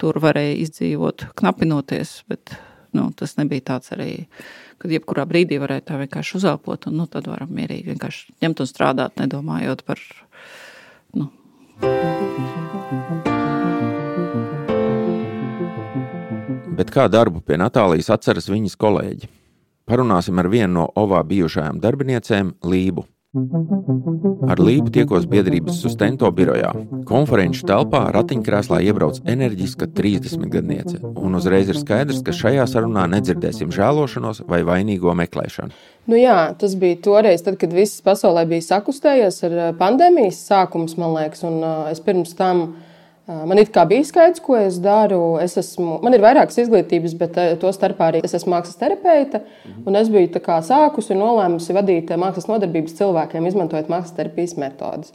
tur 0.00 0.18
varēja 0.22 0.56
izdzīvot, 0.64 1.28
knapinoties, 1.38 2.16
bet 2.30 2.56
nu, 2.94 3.08
tas 3.16 3.36
nebija 3.38 3.66
tāds 3.72 3.92
arī, 3.94 4.26
kad 4.82 4.92
jebkurā 4.94 5.26
brīdī 5.28 5.58
varēja 5.62 5.86
tā 5.90 6.00
vienkārši 6.02 6.38
uzelpot, 6.40 6.88
un 6.90 6.98
nu, 7.02 7.08
tad 7.10 7.28
varam 7.30 7.52
mierīgi 7.54 7.92
vienkārši 7.92 8.36
ņemt 8.44 8.64
un 8.64 8.70
strādāt, 8.70 9.16
nedomājot 9.20 9.84
par. 9.86 10.02
Nu. 11.14 11.30
Bet 16.74 16.90
kā 16.90 17.06
darbu 17.06 17.42
pie 17.46 17.58
Natālijas 17.60 18.10
atceras 18.10 18.50
viņas 18.50 18.74
kolēģi? 18.80 19.30
Parunāsim 19.84 20.38
ar 20.40 20.48
vienu 20.48 20.72
no 20.78 20.86
OVā 20.96 21.20
bijušajām 21.28 21.78
darbiniecēm, 21.82 22.54
Lību. 22.64 23.04
Ar 23.34 24.60
Lību 24.62 24.92
tiekos 24.94 25.24
biedrības 25.26 25.80
sustento 25.82 26.28
birojā. 26.30 26.68
Konferenču 27.08 27.64
telpā 27.66 28.04
ratiņkrēslā 28.14 28.78
iebrauc 28.86 29.18
enerģiska 29.26 29.88
30 29.96 30.46
gadniece, 30.52 31.00
un 31.02 31.34
uzreiz 31.34 31.72
ir 31.72 31.80
skaidrs, 31.80 32.22
ka 32.22 32.34
šajā 32.36 32.68
sarunā 32.70 33.08
nedzirdēsim 33.16 33.74
žēlošanos 33.74 34.44
vai 34.46 34.62
vainīgo 34.68 35.16
meklēšanu. 35.18 35.74
Nu 36.06 36.20
jā, 36.20 36.38
tas 36.60 36.76
bija 36.78 37.00
toreiz, 37.02 37.42
tad, 37.42 37.58
kad 37.58 37.74
viss 37.74 38.04
pasaulē 38.06 38.44
bija 38.46 38.68
sakustējies 38.68 39.42
ar 39.48 39.58
eh, 39.58 39.70
pandēmijas 39.82 40.42
sākums, 40.52 40.94
man 41.00 41.16
liekas, 41.16 41.42
un 41.48 41.58
eh, 41.58 41.90
es 41.90 42.02
pirms 42.04 42.36
tam 42.38 42.68
Man 43.24 43.56
it 43.56 43.70
kā 43.72 43.86
bija 43.88 44.04
skaidrs, 44.04 44.40
ko 44.44 44.56
es 44.60 44.74
daru. 44.84 45.38
Es 45.40 45.54
esmu, 45.56 45.96
man 46.04 46.12
ir 46.12 46.20
vairākas 46.20 46.58
izglītības, 46.60 47.14
bet 47.16 47.38
to 47.62 47.70
starpā 47.72 48.10
arī 48.10 48.20
es 48.26 48.34
esmu 48.36 48.52
mākslas 48.52 48.76
terapeite. 48.76 49.40
Mhm. 49.64 49.96
Es 49.96 50.10
biju 50.12 50.28
sākusi 50.68 51.14
un 51.14 51.22
nolēmusi 51.24 51.72
vadīt 51.72 52.12
mākslas 52.20 52.50
nodarbības 52.50 52.98
cilvēkiem, 52.98 53.46
izmantojot 53.48 53.88
mākslas 53.88 54.16
terapijas 54.18 54.56
metodes. 54.60 55.12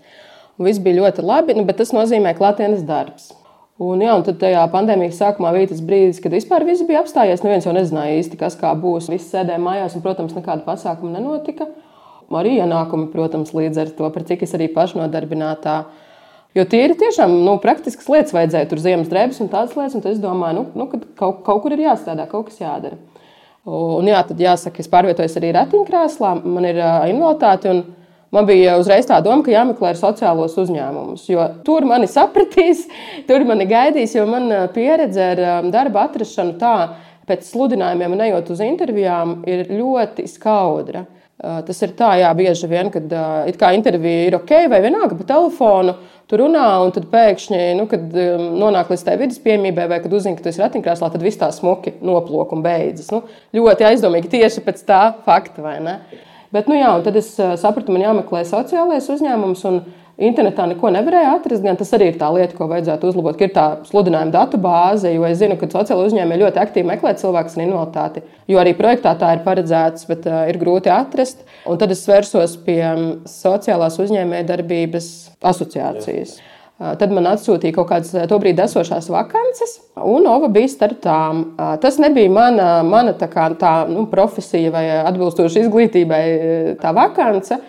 Un 0.58 0.66
viss 0.66 0.80
bija 0.80 1.04
ļoti 1.04 1.24
labi, 1.24 1.54
nu, 1.54 1.66
bet 1.66 1.78
tas 1.78 1.94
nozīmē 1.94 2.34
klātienes 2.36 2.82
darbs. 2.84 3.32
Un, 3.80 4.02
jā, 4.02 4.12
un 4.18 4.24
tad 4.24 4.42
tajā 4.42 4.66
pandēmijas 4.74 5.22
sākumā 5.22 5.54
bija 5.54 5.70
tas 5.70 5.80
brīdis, 5.80 6.20
kad 6.20 6.34
vispār 6.34 6.66
viss 6.66 6.84
bija 6.84 7.04
apstājies. 7.04 7.46
Neviens 7.46 7.64
jau 7.64 7.72
nezināja 7.78 8.18
īsti, 8.18 8.38
kas 8.42 8.58
kā 8.60 8.74
būs. 8.76 9.08
Visi 9.08 9.30
sēdēja 9.30 9.62
mājās, 9.62 9.96
un, 9.96 10.02
protams, 10.02 10.34
nekāda 10.36 10.66
pasākuma 10.66 11.14
nenotika. 11.14 11.70
Arī 12.30 12.58
ienākumi, 12.58 13.08
protams, 13.14 13.54
līdz 13.54 13.78
ar 13.78 13.90
to, 13.96 14.10
par 14.10 14.26
cik 14.28 14.44
es 14.44 14.58
arī 14.58 14.68
pašnodarbinātā 14.74 15.78
esmu 15.86 16.09
Jo 16.58 16.66
tie 16.66 16.82
ir 16.88 16.96
tiešām 16.98 17.34
nu, 17.46 17.60
praktiskas 17.62 18.08
lietas, 18.10 18.34
vajadzēja 18.34 18.70
tur 18.72 18.82
ziemas 18.82 19.10
drēbes 19.12 19.38
un 19.44 19.52
tādas 19.52 19.76
lietas. 19.78 20.00
Un 20.00 20.06
es 20.10 20.22
domāju, 20.24 20.58
nu, 20.58 20.66
nu, 20.82 20.88
ka 20.90 21.00
kaut, 21.22 21.44
kaut 21.46 21.62
kur 21.66 21.76
ir 21.76 21.84
jāstrādā, 21.86 22.26
kaut 22.32 22.50
kas 22.50 22.58
jādara. 22.64 22.98
Un, 23.70 24.08
jā, 24.10 24.22
tad 24.26 24.40
jāsaka, 24.42 24.82
es 24.82 24.90
pārvietojos 24.90 25.36
arī 25.38 25.52
ratiņkrēslā, 25.54 26.32
man 26.42 26.66
ir 26.66 26.80
uh, 26.82 27.06
invaliditāte. 27.12 27.76
Man 28.34 28.46
bija 28.46 28.76
uzreiz 28.78 29.08
tā 29.10 29.18
doma, 29.26 29.42
ka 29.46 29.54
jāmeklē 29.54 29.96
sociālos 29.98 30.54
uzņēmumus, 30.62 31.24
jo 31.32 31.46
tur 31.66 31.86
mani 31.90 32.06
sapratīs, 32.10 32.84
tur 33.30 33.46
mani 33.50 33.66
gaidīs, 33.70 34.14
jo 34.18 34.26
man 34.30 34.50
pieredze 34.74 35.32
ar 35.34 35.70
darba 35.74 36.06
atrašanu 36.06 36.58
tā, 36.62 36.74
pēc 37.30 37.46
sludinājumiem 37.50 38.14
un 38.16 38.26
ejot 38.26 38.52
uz 38.54 38.62
intervijām, 38.66 39.40
ir 39.50 39.68
ļoti 39.70 40.26
skaudra. 40.30 41.06
Tas 41.40 41.78
ir 41.86 41.94
tā, 41.96 42.10
jā, 42.20 42.30
bieži 42.36 42.68
vien, 42.68 42.90
kad 42.92 43.14
it 43.48 43.56
kā 43.60 43.70
intervija 43.72 44.26
ir 44.28 44.36
ok, 44.36 44.50
vai 44.68 44.82
vienalga 44.84 45.16
pa 45.16 45.24
telefonu, 45.30 45.94
tu 46.28 46.40
runā, 46.42 46.66
un 46.84 46.92
tad 46.92 47.06
pēkšņi, 47.14 47.62
nu, 47.80 47.86
kad 47.88 48.12
nonāk 48.60 48.92
līdz 48.92 49.06
tai 49.08 49.16
vidas 49.22 49.40
piemībai, 49.46 49.86
vai 49.88 50.02
kad 50.04 50.12
uzzini, 50.14 50.36
ka 50.36 50.44
tu 50.44 50.52
esi 50.52 50.60
ratiņkrēslā, 50.60 51.10
tad 51.14 51.24
viss 51.24 51.40
tā 51.40 51.48
smuki 51.56 51.96
noplūk 52.04 52.52
un 52.58 52.66
beidzas. 52.66 53.08
Nu, 53.16 53.22
ļoti 53.56 53.88
aizdomīgi 53.88 54.34
tieši 54.36 54.66
pēc 54.68 54.84
tā 54.90 55.00
fakta, 55.24 55.64
vai 55.64 55.78
ne? 55.86 55.96
Bet, 56.52 56.68
nu 56.68 56.76
jā, 56.76 56.92
tad 57.06 57.16
es 57.22 57.32
sapratu, 57.38 57.96
man 57.96 58.04
jāmeklē 58.04 58.44
sociālais 58.50 59.08
uzņēmums. 59.14 59.64
Internetā 60.20 60.66
neko 60.68 60.90
nevarēja 60.92 61.32
atrast, 61.38 61.64
gan 61.64 61.78
tas 61.80 61.94
arī 61.96 62.10
ir 62.12 62.18
tā 62.20 62.28
lieta, 62.36 62.52
ko 62.58 62.68
vajadzētu 62.68 63.08
uzlabot. 63.08 63.40
Ir 63.40 63.54
tā 63.56 63.66
sludinājuma 63.88 64.34
datu 64.34 64.60
bāze, 64.60 65.14
jo 65.14 65.24
es 65.24 65.40
zinu, 65.40 65.56
ka 65.60 65.70
sociāla 65.72 66.10
uzņēmēji 66.10 66.44
ļoti 66.44 66.60
aktīvi 66.60 66.90
meklē 66.90 67.14
cilvēkus 67.22 67.56
ar 67.56 67.64
invaliditāti. 67.64 68.26
Jo 68.52 68.60
arī 68.60 68.76
projektā 68.76 69.16
tā 69.22 69.32
ir 69.38 69.46
paredzēts, 69.48 70.10
bet 70.12 70.28
uh, 70.28 70.44
ir 70.52 70.60
grūti 70.60 70.92
atrast. 70.92 71.46
Un 71.64 71.80
tad 71.80 71.96
es 71.96 72.04
vērsos 72.10 72.58
pie 72.68 72.82
sociālās 73.32 73.96
uzņēmējdarbības 74.04 75.10
asociācijas. 75.54 76.36
Uh, 76.36 76.60
tad 77.00 77.16
man 77.16 77.32
atsūtīja 77.32 77.80
kaut 77.80 77.90
kādas 77.94 78.12
to 78.12 78.44
brīdi 78.44 78.64
esošās 78.64 79.10
vakances, 79.12 79.80
un 80.04 80.28
Ova 80.32 80.52
bija 80.52 80.70
starp 80.72 81.00
tām. 81.04 81.44
Tas 81.80 82.00
nebija 82.00 82.32
mana, 82.32 82.70
mana 82.84 83.16
tā, 83.16 83.32
kā, 83.32 83.50
tā 83.60 83.74
nu, 83.88 84.04
profesija 84.12 84.72
vai 84.76 84.86
atbilstoša 85.00 85.64
izglītībai 85.64 86.24
tā 86.84 86.96
vakance. 86.96 87.60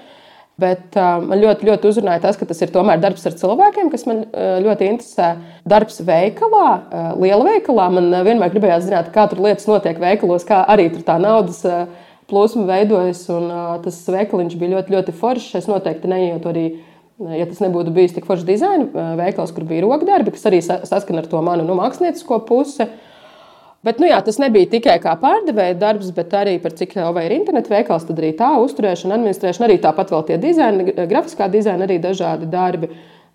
Bet 0.61 0.97
uh, 0.99 1.23
man 1.25 1.41
ļoti, 1.41 1.67
ļoti 1.69 1.89
uzrunāja 1.91 2.23
tas, 2.25 2.37
ka 2.37 2.47
tas 2.49 2.61
ir 2.61 2.73
tomēr 2.75 3.01
darbs 3.01 3.25
ar 3.29 3.37
cilvēkiem, 3.39 3.89
kas 3.93 4.05
man 4.09 4.25
uh, 4.27 4.59
ļoti 4.65 4.89
interesē. 4.91 5.31
Darbs 5.69 6.01
veikalā, 6.05 6.69
uh, 6.69 7.09
liela 7.23 7.47
veikalā. 7.47 7.89
Man 7.95 8.11
vienmēr 8.27 8.53
gribējās 8.53 8.89
zināt, 8.89 9.11
kā 9.15 9.27
tur 9.31 9.43
lietas 9.47 9.69
notiek 9.71 10.01
veikalos, 10.03 10.47
kā 10.49 10.63
arī 10.75 10.89
tur 10.93 11.05
tā 11.07 11.17
naudas 11.23 11.63
plūsma 12.31 12.67
veidojas. 12.69 13.25
Un, 13.33 13.51
tas 13.85 13.99
veikaliņš 14.11 14.57
bija 14.61 14.77
ļoti, 14.77 14.97
ļoti 14.97 15.17
foršs. 15.23 15.59
Es 15.63 15.71
noteikti 15.71 16.11
neietu 16.11 16.53
arī. 16.53 16.67
Ja 17.37 17.45
tas 17.45 17.59
nebūtu 17.61 17.93
bijis 17.93 18.15
tik 18.17 18.25
foršs 18.25 18.47
dizaina 18.49 19.11
veikals, 19.19 19.51
kur 19.53 19.67
bija 19.69 19.85
rokdarbi, 19.85 20.33
kas 20.33 20.47
arī 20.49 20.63
saskana 20.65 21.21
ar 21.21 21.27
to 21.29 21.43
manu 21.45 21.67
nu, 21.69 21.75
māksliniecisko 21.77 22.39
pusi, 22.49 22.87
uh, 22.87 23.10
Bet 23.87 24.01
nu, 24.01 24.05
jā, 24.11 24.19
tas 24.21 24.37
nebija 24.37 24.69
tikai 24.75 24.99
kā 25.01 25.15
pārdevēja 25.23 25.79
darbs, 25.81 26.11
bet 26.13 26.35
arī 26.37 26.59
par 26.61 26.75
cik 26.77 26.99
vai 27.17 27.25
ir 27.25 27.37
internetu 27.39 27.73
veikals, 27.73 28.05
tad 28.05 28.19
arī 28.21 28.35
tā 28.37 28.51
uzturēšana, 28.61 29.17
administrēšana, 29.17 29.71
arī 29.71 29.79
tāpat 29.81 30.13
vēl 30.13 30.27
tie 30.29 30.37
dizaini, 30.43 30.93
grafiskā 31.09 31.49
dizaina, 31.49 31.87
arī 31.89 31.97
dažādi 32.03 32.49
darbi. 32.53 32.91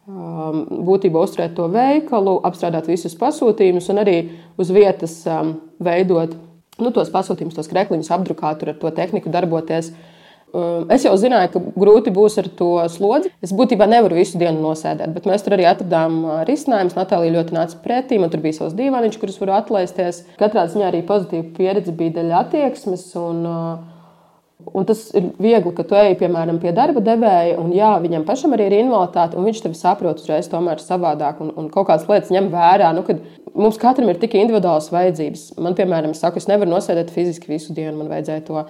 Um, 0.05 0.67
būtībā 0.85 1.17
uzturēt 1.25 1.55
to 1.57 1.65
veikalu, 1.73 2.35
apstrādāt 2.45 2.85
visus 2.85 3.17
pasūtījumus 3.17 3.89
un 3.89 4.01
arī 4.03 4.17
uz 4.61 4.69
vietas 4.69 5.15
um, 5.25 5.55
veidot 5.81 6.35
nu, 6.77 6.91
tos 6.93 7.09
pasūtījumus, 7.09 7.55
tos 7.57 7.71
krekliņus, 7.71 8.11
apdrukāt, 8.13 8.61
ar 8.61 8.77
to 8.77 8.91
tehniku 8.93 9.31
darboties. 9.33 9.89
Um, 10.55 10.85
es 10.95 11.05
jau 11.05 11.13
zināju, 11.19 11.51
ka 11.53 11.61
grūti 11.75 12.13
būs 12.15 12.39
ar 12.41 12.47
to 12.59 12.69
slodzi. 12.91 13.31
Es 13.43 13.53
būtībā 13.55 13.87
nevaru 13.91 14.19
visu 14.19 14.39
dienu 14.41 14.63
nosēdēt, 14.63 15.11
bet 15.15 15.27
mēs 15.29 15.43
tur 15.45 15.57
arī 15.57 15.67
atradām 15.69 16.21
risinājumus. 16.49 16.95
Natālija 16.97 17.35
ļoti 17.37 17.57
nāca 17.57 17.81
pretī, 17.83 18.21
man 18.21 18.31
tur 18.33 18.43
bija 18.45 18.61
savs 18.61 18.77
dīvainiņš, 18.77 19.19
kurus 19.21 19.41
varu 19.41 19.57
atlaisties. 19.59 20.23
Katrā 20.39 20.67
ziņā 20.71 20.87
arī 20.91 21.03
pozitīva 21.07 21.51
pieredze 21.57 21.95
bija 21.95 22.21
daļa 22.21 22.39
attieksmes. 22.45 23.11
Un, 23.19 23.43
Un 24.73 24.85
tas 24.87 25.01
ir 25.13 25.27
viegli, 25.41 25.71
ka 25.75 25.83
tu 25.85 25.97
ej, 25.99 26.15
piemēram, 26.17 26.57
pie 26.63 26.71
darba 26.73 27.01
devēja, 27.03 27.57
un 27.61 27.73
jā, 27.75 27.91
viņam 28.01 28.23
pašam 28.25 28.55
arī 28.55 28.69
ir 28.69 28.77
invaliditāte, 28.79 29.37
un 29.37 29.45
viņš 29.45 29.61
tevi 29.65 29.77
saprot 29.77 30.21
uzreiz 30.23 30.47
tomēr 30.49 30.81
savādāk 30.81 31.41
un, 31.43 31.51
un 31.59 31.67
kaut 31.73 31.89
kādas 31.89 32.07
lietas 32.09 32.31
ņem 32.33 32.47
vērā. 32.53 32.89
Nu, 32.95 33.03
mums 33.53 33.77
katram 33.81 34.09
ir 34.09 34.19
tik 34.21 34.37
individuāls 34.39 34.89
vajadzības. 34.93 35.45
Man, 35.61 35.77
piemēram, 35.77 36.15
saka, 36.17 36.41
es 36.41 36.49
nevaru 36.49 36.71
nosēdēt 36.71 37.13
fiziski 37.13 37.51
visu 37.51 37.75
dienu, 37.77 37.97
man 37.99 38.09
vajadzēja 38.15 38.45
to 38.47 38.63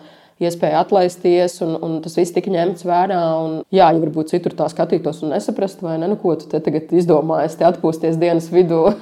iespēju 0.44 0.80
atlaisties, 0.82 1.60
un, 1.64 1.76
un 1.86 2.00
tas 2.04 2.18
viss 2.20 2.36
tika 2.36 2.52
ņemts 2.52 2.86
vērā. 2.88 3.20
Un, 3.44 3.58
jā, 3.72 3.88
ja 3.88 4.02
varbūt 4.02 4.34
citur 4.34 4.56
tā 4.58 4.68
skatītos 4.72 5.24
un 5.24 5.36
nesaprastu, 5.36 5.88
vai 5.88 5.98
ne, 6.02 6.10
nu, 6.12 6.20
ko 6.20 6.36
tu 6.40 6.50
tagad 6.52 6.92
izdomājies, 6.96 7.56
te 7.60 7.68
atpūsties 7.68 8.20
dienas 8.22 8.52
vidū. 8.54 8.84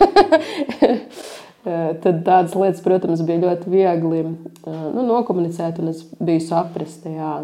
Tad 1.64 2.26
tādas 2.26 2.52
lietas, 2.60 2.82
protams, 2.84 3.22
bija 3.24 3.40
ļoti 3.40 3.70
viegli 3.72 4.18
eh, 4.20 4.34
nu, 4.68 5.06
nokomunicēt, 5.08 5.78
un 5.80 5.94
es 5.94 6.02
biju 6.20 6.42
saprast. 6.44 7.06
Jā. 7.08 7.38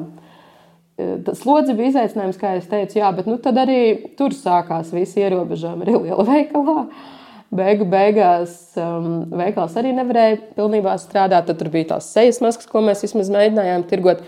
Eh, 0.99 1.13
tas 1.23 1.39
slodzi 1.39 1.75
bija 1.77 1.93
izaicinājums, 1.93 2.39
kā 2.41 2.57
jau 2.57 2.65
teicu, 2.73 2.99
jā, 2.99 3.13
bet 3.15 3.29
nu, 3.31 3.37
tad 3.39 3.61
arī 3.63 3.79
tur 4.19 4.35
sākās 4.35 4.91
visi 4.91 5.23
ierobežojumi 5.23 5.87
arī 5.87 5.95
liela 6.03 6.25
veikalā. 6.27 6.83
Beigu 7.49 7.85
beigās 7.89 8.51
um, 8.77 9.23
veikals 9.33 9.73
arī 9.79 9.89
nevarēja 9.97 10.37
pilnībā 10.53 10.93
strādāt. 11.01 11.49
Tad 11.49 11.71
bija 11.73 11.95
tās 11.95 12.11
sejas 12.13 12.37
maskas, 12.45 12.69
ko 12.69 12.83
mēs 12.85 13.01
vismaz 13.07 13.31
mēģinājām 13.33 13.87
tirgot. 13.89 14.21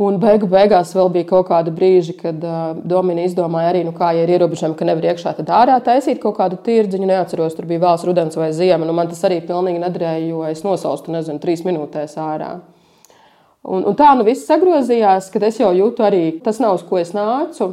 Un 0.00 0.16
beigu 0.20 0.48
beigās 0.48 0.92
vēl 0.96 1.10
bija 1.12 1.28
kaut 1.28 1.48
kāda 1.50 1.72
brīža, 1.76 2.14
kad 2.20 2.44
uh, 2.44 2.76
Domina 2.88 3.24
izdomāja 3.24 3.72
arī, 3.72 3.82
nu, 3.84 3.92
kā 3.96 4.14
ja 4.16 4.24
ir 4.24 4.32
ierobežojumi, 4.32 4.76
ka 4.76 4.88
nevar 4.88 5.10
iekšā 5.10 5.34
tad 5.36 5.52
ārā 5.52 5.76
taisīt 5.84 6.20
kaut 6.22 6.38
kādu 6.38 6.60
tirdziņu. 6.64 7.08
Neatceros, 7.08 7.56
tur 7.56 7.68
bija 7.68 7.82
vēls 7.84 8.04
rudens 8.08 8.36
vai 8.40 8.50
ziema. 8.56 8.84
Nu, 8.88 8.96
man 8.96 9.08
tas 9.12 9.20
arī 9.28 9.40
pilnīgi 9.44 9.80
nederēja, 9.80 10.26
jo 10.28 10.44
es 10.48 10.64
nosaustu, 10.64 11.12
nezinu, 11.16 11.40
trīs 11.40 11.64
minūtēs 11.68 12.16
ārā. 12.20 12.54
Un, 13.60 13.84
un 13.84 13.96
tā 13.96 14.14
nu 14.16 14.24
viss 14.24 14.48
sagrozījās, 14.48 15.28
kad 15.32 15.44
es 15.48 15.60
jau 15.60 15.68
jūtu 15.76 16.04
arī, 16.04 16.24
tas 16.44 16.60
nav 16.64 16.78
uz 16.78 16.84
ko 16.88 17.00
es 17.00 17.12
nācu. 17.16 17.68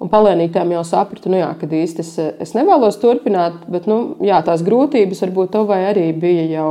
Un 0.00 0.08
palēnītēm 0.08 0.70
jau 0.72 0.84
sapratu, 0.88 1.28
nu 1.28 1.42
jā, 1.42 1.50
ka 1.60 1.68
īsti 1.68 2.00
es, 2.00 2.14
es 2.40 2.54
nevēlos 2.56 2.96
turpināt, 3.02 3.66
bet 3.68 3.84
nu, 3.90 4.16
jā, 4.24 4.38
tās 4.46 4.64
grūtības 4.64 5.20
varbūt 5.26 5.52
to 5.52 5.66
vai 5.68 5.82
arī 5.90 6.06
bija 6.16 6.46
jau 6.54 6.70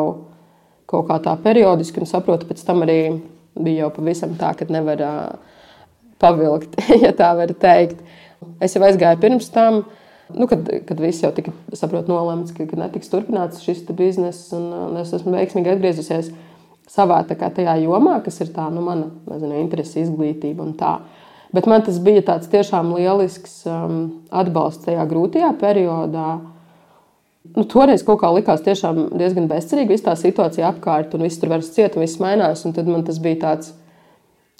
kaut 0.90 1.06
kā 1.12 1.20
tā 1.22 1.36
periodiski, 1.44 2.02
un 2.02 2.10
saprotu, 2.10 2.48
pēc 2.50 2.64
tam 2.66 2.82
arī 2.88 2.98
bija 3.60 3.86
jau 3.86 3.92
pavisam 4.00 4.34
tā, 4.40 4.56
ka 4.58 4.66
nevar 4.74 5.04
uh, 5.06 5.60
pavilkt, 6.22 6.80
ja 7.06 7.14
tā 7.14 7.30
var 7.38 7.54
teikt. 7.54 8.02
Es 8.64 8.74
jau 8.76 8.84
aizgāju 8.88 9.22
pirms 9.22 9.52
tam, 9.54 9.84
nu, 10.34 10.48
kad, 10.50 10.66
kad 10.88 11.02
viss 11.02 11.22
jau 11.24 11.32
tika 11.36 11.54
saprot, 11.78 12.10
nolemts, 12.10 12.54
ka, 12.56 12.66
ka 12.66 12.80
netiks 12.80 13.12
turpināts 13.12 13.62
šis 13.62 13.86
bizness, 13.94 14.50
un, 14.56 14.72
un 14.90 15.00
es 15.04 15.14
esmu 15.16 15.36
veiksmīgi 15.38 15.76
atgriezusies 15.76 16.32
savā 16.90 17.22
tajā 17.30 17.78
jomā, 17.84 18.18
kas 18.26 18.42
ir 18.42 18.54
tā, 18.56 18.72
nu, 18.74 18.82
mana 18.86 19.12
nezinu, 19.30 19.60
interese, 19.62 20.02
izglītība 20.02 20.66
un 20.66 20.74
tā. 20.80 20.98
Bet 21.56 21.66
man 21.66 21.82
tas 21.86 21.98
bija 22.04 22.22
tāds 22.26 22.50
tiešām 22.52 22.92
lielisks 22.94 23.64
um, 23.70 24.00
atbalsts 24.30 24.86
tajā 24.86 25.06
grūtajā 25.10 25.50
periodā. 25.62 26.30
Nu, 27.56 27.64
toreiz 27.66 28.04
kaut 28.06 28.20
kā 28.22 28.30
likās 28.36 28.62
diezgan 28.62 29.48
bezcerīgi, 29.50 29.96
visa 29.96 30.12
tā 30.12 30.16
situācija 30.20 30.70
apkārt, 30.70 31.16
un 31.18 31.26
viss 31.26 31.42
tur 31.42 31.50
vairs 31.56 31.72
cieta, 31.74 31.98
un 31.98 32.06
viss 32.06 32.22
mainās. 32.22 32.66
Tad 32.76 32.90
man 32.90 33.08
tas 33.08 33.18
bija 33.24 33.42
tāds, 33.48 33.74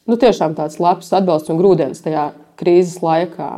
nu, 0.10 0.18
tiešām 0.18 0.58
tāds 0.58 0.82
labs 0.82 1.14
atbalsts 1.14 1.54
un 1.54 1.62
grūdienis 1.62 2.02
tajā 2.08 2.32
krīzes 2.58 3.04
laikā. 3.06 3.52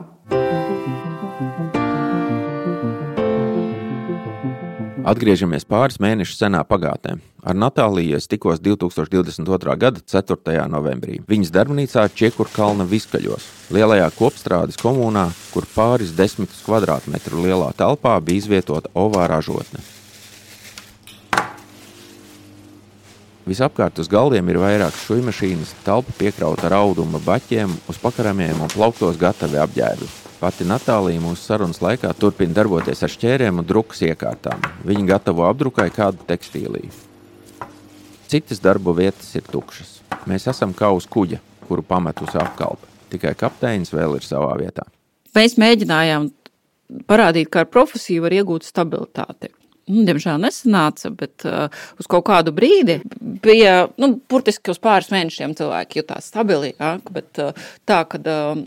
Atgriežamies 5.01 5.63
pāris 5.65 5.97
mēnešus 5.97 6.37
senā 6.37 6.59
pagātnē. 6.61 7.15
Ar 7.41 7.57
Natāliju 7.57 8.19
es 8.19 8.29
tikos 8.29 8.59
2022. 8.61 9.73
gada 9.81 9.97
4. 9.97 10.53
novembrī. 10.69 11.17
Viņas 11.25 11.49
darbnīcā 11.55 12.03
Čiekurkalna 12.13 12.85
Viskaļos, 12.85 13.47
lielajā 13.73 14.11
kopstrādes 14.13 14.77
komunā, 14.77 15.25
kur 15.55 15.65
pāris 15.73 16.13
desmitus 16.13 16.61
kvadrātmetru 16.67 17.41
lielā 17.41 17.71
telpā 17.73 18.13
bija 18.21 18.43
izvietota 18.43 18.93
ovā 18.93 19.25
ražotne. 19.31 19.81
Visapkārt 23.49 23.97
uz 23.97 24.07
galdiem 24.11 24.53
ir 24.53 24.61
vairākas 24.61 25.01
šūmašīnas, 25.07 25.79
telpa 25.81 26.13
piekrauta 26.19 26.69
ar 26.69 26.77
auduma 26.83 27.17
baķiem, 27.25 27.73
uz 27.89 27.97
pakaramiem 27.97 28.61
un 28.61 28.69
plauktos 28.69 29.17
gatavi 29.17 29.65
apģērbi. 29.65 30.20
Pati 30.41 30.65
Natālija 30.65 31.21
mūsu 31.21 31.43
sarunas 31.45 31.77
laikā 31.83 32.09
turpina 32.17 32.55
darboties 32.57 33.03
ar 33.05 33.11
šķērēm 33.13 33.59
un 33.61 33.65
drukas 33.69 33.99
iekārtām. 34.07 34.63
Viņa 34.89 35.03
gatavo 35.11 35.45
apdrukai 35.45 35.91
kādu 35.93 36.25
tekstīliju. 36.25 36.89
Citas 38.31 38.63
darbu 38.63 38.95
vietas 38.97 39.29
ir 39.37 39.45
tukšas. 39.45 39.99
Mēs 40.25 40.47
esam 40.49 40.73
kā 40.73 40.89
uz 40.97 41.05
kuģa, 41.05 41.37
kuru 41.67 41.85
pametusi 41.85 42.41
apkalpe. 42.41 42.89
Tikai 43.13 43.35
kapteinis 43.37 43.93
vēl 43.93 44.17
ir 44.17 44.25
savā 44.25 44.55
vietā. 44.57 44.87
Mēs 45.37 45.59
mēģinājām 45.61 46.31
parādīt, 47.05 47.51
ka 47.53 47.61
ar 47.61 47.69
profesiju 47.69 48.25
var 48.25 48.33
iegūt 48.41 48.65
stabilitāti. 48.65 49.53
Nu, 49.91 50.07
diemžēl 50.09 50.41
nesanāca, 50.41 51.13
bet 51.21 51.45
uh, 51.45 51.69
uz 52.01 52.09
kaut 52.09 52.25
kādu 52.33 52.49
brīdi 52.55 52.97
bija, 53.45 53.91
nu, 54.01 54.15
burtiski 54.25 54.73
uz 54.73 54.81
pāris 54.81 55.13
mēnešiem 55.13 55.53
cilvēki 55.59 56.01
jutās 56.01 56.33
stabili. 56.33 56.73
Ja, 56.79 56.95
bet 57.13 57.37
uh, 57.43 57.53
tā, 57.85 58.01
kad 58.09 58.25
uh, 58.25 58.61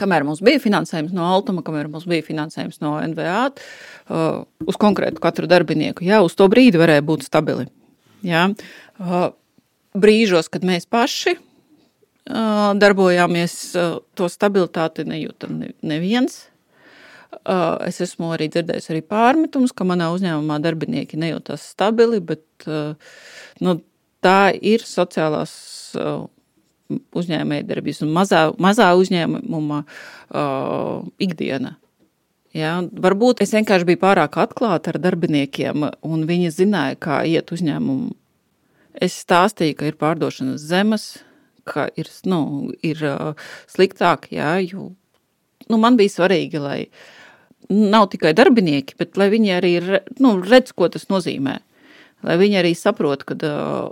kamēr 0.00 0.24
mums 0.26 0.42
bija 0.44 0.60
finansējums 0.62 1.14
no 1.16 1.26
Altuma, 1.28 1.64
kamēr 1.66 1.90
mums 1.92 2.06
bija 2.08 2.24
finansējums 2.26 2.80
no 2.84 2.96
NVA, 3.12 3.40
uh, 3.50 4.44
uz 4.66 4.78
konkrētu 4.80 5.22
katru 5.22 5.48
darbinieku, 5.50 6.06
jā, 6.06 6.22
uz 6.24 6.36
to 6.38 6.48
brīdi 6.52 6.80
varēja 6.80 7.04
būt 7.06 7.26
stabili. 7.26 7.68
Jā. 8.26 8.48
Uh, 8.98 9.30
brīžos, 9.96 10.50
kad 10.52 10.66
mēs 10.66 10.88
paši 10.90 11.36
uh, 11.36 12.74
darbojāmies, 12.78 13.56
to 14.18 14.30
stabilitāti 14.32 15.06
nejūta 15.08 15.50
neviens. 15.86 16.44
Es 17.86 17.98
esmu 18.00 18.30
arī 18.32 18.46
dzirdējis 18.48 18.88
arī 18.90 19.02
pārmetumus, 19.04 19.74
ka 19.76 19.84
manā 19.84 20.08
uzņēmumā 20.14 20.56
darbinieki 20.64 21.18
nejūtas 21.20 21.66
stabili, 21.74 22.20
bet 22.24 22.64
nu, 23.60 23.74
tā 24.24 24.40
ir 24.56 24.86
sociālās 24.86 25.52
uzņēmējdarbības 26.90 28.04
un 28.06 28.12
mazā, 28.14 28.42
mazā 28.62 28.92
uzņēmuma 28.98 29.80
uh, 29.82 31.02
ikdiena. 31.22 31.76
Ja, 32.56 32.78
varbūt 32.80 33.42
es 33.44 33.52
vienkārši 33.52 33.88
biju 33.90 34.00
pārāk 34.00 34.38
atklāta 34.40 34.94
ar 34.94 35.00
darbiniekiem, 35.02 35.90
un 36.06 36.22
viņi 36.28 36.54
zināja, 36.54 36.96
kā 36.96 37.20
iet 37.28 37.52
uzņēmumu. 37.52 38.14
Es 39.04 39.18
stāstīju, 39.26 39.76
ka 39.76 39.90
ir 39.90 39.98
pārdošanas 40.00 40.62
zemes, 40.64 41.04
ka 41.68 41.90
ir, 42.00 42.08
nu, 42.24 42.70
ir 42.86 43.02
uh, 43.04 43.50
sliktāk, 43.68 44.30
jā, 44.32 44.54
jo 44.64 44.94
nu, 45.68 45.78
man 45.82 45.98
bija 45.98 46.14
svarīgi, 46.14 46.62
lai 46.62 46.80
nav 47.68 48.08
tikai 48.12 48.32
darbinieki, 48.38 48.96
bet 49.00 49.18
lai 49.20 49.28
viņi 49.32 49.52
arī 49.56 49.72
nu, 50.22 50.36
redz, 50.40 50.72
ko 50.72 50.88
tas 50.92 51.08
nozīmē. 51.10 51.58
Lai 52.24 52.36
viņi 52.40 52.60
arī 52.62 52.72
saprot, 52.78 53.26
ka 53.26 53.36
uh, 53.36 53.90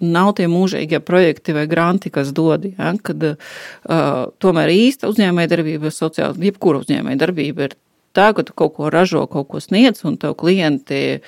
nav 0.00 0.34
tie 0.38 0.48
mūžīgie 0.50 1.02
projekti 1.04 1.54
vai 1.56 1.66
granti, 1.70 2.12
kas 2.12 2.32
dod. 2.36 2.66
Ja, 2.72 2.94
kad 3.04 3.24
uh, 3.32 3.36
tomēr 4.42 4.72
īsta 4.74 5.10
uzņēmējdarbība, 5.12 5.92
sociāla, 5.94 6.36
jebkura 6.50 6.82
uzņēmējdarbība 6.84 7.68
ir 7.68 7.78
tā, 8.16 8.30
ka 8.34 8.44
tu 8.46 8.54
kaut 8.56 8.76
ko 8.78 8.90
ražo, 8.92 9.24
kaut 9.30 9.48
ko 9.50 9.60
sniedz, 9.62 10.02
un 10.08 10.16
tev 10.20 10.36
klienti, 10.40 11.20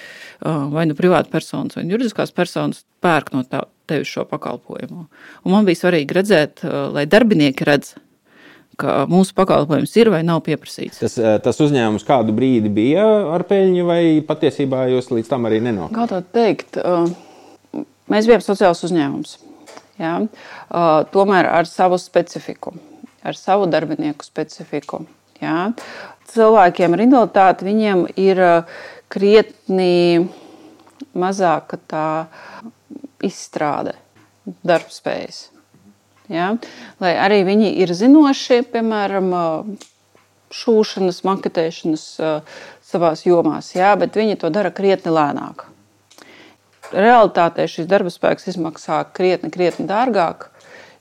vai 0.43 0.87
nu 0.91 0.97
privāti 0.99 1.31
personas, 1.33 1.77
vai 1.79 1.87
juridiskās 1.87 2.35
personas, 2.35 2.83
pērk 3.05 3.33
no 3.37 3.45
tā, 3.47 3.65
tevis 3.91 4.11
šo 4.11 4.25
pakalpojumu. 4.31 5.07
Un 5.45 5.55
man 5.55 5.69
bija 5.69 5.85
svarīgi 5.85 6.19
redzēt, 6.19 6.65
lai 6.95 7.07
darbinieki 7.11 7.69
redz, 7.69 7.95
ka 8.81 9.03
mūsu 9.11 9.35
pakalpojums 9.37 9.93
ir 10.01 10.11
vai 10.11 10.23
nav 10.27 10.41
pieprasīts. 10.47 11.03
Tas, 11.03 11.19
tas 11.45 11.61
uzņēmums 11.63 12.07
kādu 12.09 12.35
brīdi 12.35 12.73
bija 12.73 13.05
ar 13.35 13.45
peļņu, 13.47 13.85
vai 13.87 14.03
patiesībā 14.27 14.87
jūs 14.95 15.13
līdz 15.13 15.29
tam 15.31 15.47
arī 15.51 15.61
nenonācāt? 15.63 15.95
Kā 15.99 16.09
tā 16.11 16.23
teikt? 16.35 16.81
Mēs 18.13 18.29
bijām 18.29 18.43
sociāls 18.45 18.83
uzņēmums. 18.85 19.39
Ja? 20.01 20.19
Uh, 20.21 21.03
tomēr 21.13 21.49
ar 21.49 21.69
savu 21.69 21.97
specifiku, 22.01 22.75
ar 23.25 23.39
savu 23.39 23.69
darbinieku 23.71 24.27
specifiku. 24.27 25.05
Ja? 25.41 25.73
Cilvēkiem 26.33 26.97
ar 26.97 27.05
invaliditāti 27.05 27.69
viņiem 27.69 28.05
ir 28.21 28.43
krietni 29.13 30.29
mazāka 31.19 31.79
tā 31.89 32.07
izstrāde, 33.25 33.97
darbspējas. 34.65 35.47
Ja? 36.33 36.53
Lai 37.01 37.17
arī 37.21 37.43
viņi 37.49 37.75
ir 37.85 37.97
zinoši, 37.97 38.63
piemēram, 38.73 39.33
šūšanas, 40.53 41.25
maketēšanas 41.25 42.07
savā 42.93 43.13
jomās, 43.25 43.73
ja? 43.77 43.95
bet 43.97 44.21
viņi 44.21 44.41
to 44.41 44.53
dara 44.53 44.73
krietni 44.75 45.13
lēnāk 45.17 45.72
realitātē 46.93 47.67
šis 47.71 47.89
darba 47.91 48.13
spēks 48.13 48.51
izmaksā 48.53 49.03
krietni, 49.17 49.51
krietni 49.53 49.89
dārgāk, 49.89 50.49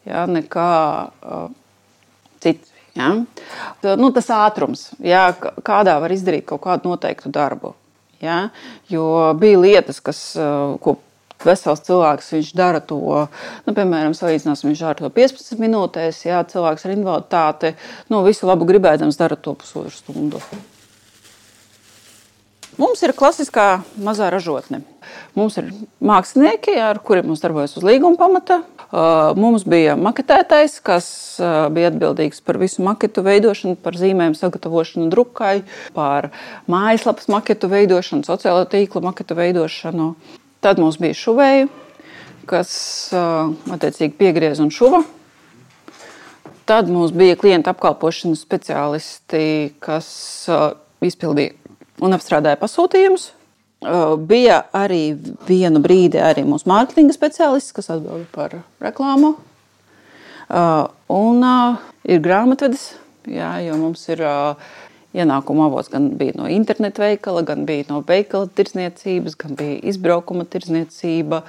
ja, 0.08 0.26
nekā 0.30 0.72
uh, 1.08 1.48
citi. 2.44 2.68
Ja? 2.98 3.14
Nu, 3.96 4.10
tas 4.12 4.28
ātrums, 4.36 4.90
ja, 5.00 5.30
kādā 5.64 5.96
var 6.04 6.12
izdarīt 6.12 6.50
kaut 6.50 6.66
kādu 6.66 6.92
noteiktu 6.92 7.32
darbu. 7.32 7.76
Ja? 8.22 8.50
Jo 8.92 9.32
bija 9.40 9.62
lietas, 9.62 10.02
kas, 10.04 10.20
ko 10.84 10.98
vesels 11.46 11.84
cilvēks, 11.88 12.34
viņš 12.36 12.52
dara 12.58 12.82
to, 12.84 13.00
nu, 13.66 13.74
piemēram, 13.78 14.16
salīdzināsim, 14.18 14.72
viņš 14.72 14.84
dara 14.84 15.00
to 15.00 15.14
15 15.16 15.64
minūtēs, 15.64 16.26
jā, 16.28 16.44
cilvēks 16.52 16.86
ar 16.86 16.96
invaliditāti, 16.98 17.74
nu, 18.14 18.22
visu 18.28 18.50
labu 18.50 18.68
gribēdams 18.70 19.20
dara 19.20 19.40
to 19.40 19.56
pusotru 19.58 19.96
stundu. 19.96 20.44
Mums 22.80 23.02
ir 23.04 23.12
klasiskā 23.18 23.82
mazā 24.00 24.30
ražotne. 24.32 24.80
Mums 25.36 25.58
ir 25.60 25.68
mākslinieki, 26.04 26.78
ar 26.80 27.00
kuriem 27.04 27.28
mums 27.28 27.42
darbojas 27.44 27.76
uz 27.80 27.84
līguma 27.84 28.16
pamata. 28.20 28.62
Mums 29.40 29.66
bija 29.68 29.98
maketētājs, 30.00 30.78
kas 30.84 31.08
bija 31.76 31.92
atbildīgs 31.92 32.42
par 32.44 32.60
visu 32.62 32.84
maketu 32.84 33.24
veidošanu, 33.28 33.78
par 33.80 34.00
zīmēm 34.00 34.36
sagatavošanu 34.40 35.12
drukai, 35.12 35.62
par 35.96 36.30
mājaslapas 36.72 37.28
maketu 37.32 37.72
veidošanu, 37.72 38.28
sociālo 38.28 38.66
tīklu 38.72 39.04
maketu 39.04 39.36
veidošanu. 39.40 40.12
Tad 40.64 40.80
mums 40.80 41.00
bija 41.02 41.18
šuvēja, 41.18 41.72
kas 42.52 42.74
attiecīgi 43.16 44.16
piegriez 44.20 44.64
un 44.64 44.72
šuva. 44.72 45.04
Tad 46.68 46.92
mums 46.92 47.12
bija 47.16 47.40
klienta 47.40 47.76
apkalpošanas 47.76 48.44
speciālisti, 48.46 49.74
kas 49.84 50.12
izpildīja 51.04 51.61
un 52.00 52.16
apstrādāja 52.16 52.60
pasūtījumus. 52.62 53.32
Bija 54.30 54.60
arī 54.78 55.16
vienu 55.48 55.82
brīdi 55.82 56.20
arī 56.22 56.44
mūsu 56.46 56.70
mārketinga 56.70 57.16
speciālists, 57.16 57.74
kas 57.74 57.90
atbild 57.90 58.28
par 58.34 58.60
reklāmu. 58.84 59.34
Un 60.52 61.46
ir 62.06 62.22
grāmatvedis, 62.22 62.92
jā, 63.26 63.56
jo 63.66 63.78
mums 63.82 64.06
ir 64.14 64.22
ienākuma 65.18 65.66
avots 65.68 65.90
gan 65.92 66.12
bija 66.20 66.38
no 66.40 66.48
internetu 66.52 67.04
veikala, 67.04 67.42
gan 67.48 67.66
bija 67.68 67.88
no 67.90 68.02
veikala 68.08 68.48
tirdzniecības, 68.56 69.38
gan 69.40 69.58
bija 69.60 69.80
izbraukuma 69.92 70.46
tirdzniecība. 70.46 71.42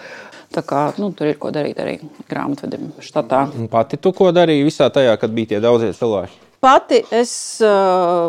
Tā 0.52 0.64
kā, 0.68 0.86
nu, 1.00 1.12
tur 1.16 1.30
ir 1.30 1.38
ko 1.40 1.52
darīt 1.54 1.78
arī 1.80 1.98
grāmatvedim 2.28 2.90
štatā. 3.00 3.46
Pati 3.72 4.00
tu 4.00 4.12
ko 4.16 4.32
darīji 4.36 4.66
visā 4.66 4.90
tajā, 4.92 5.14
kad 5.20 5.32
bija 5.32 5.54
tie 5.54 5.60
daudzie 5.64 5.92
cilvēki? 5.96 6.51
Pati 6.62 7.00
es, 7.10 7.32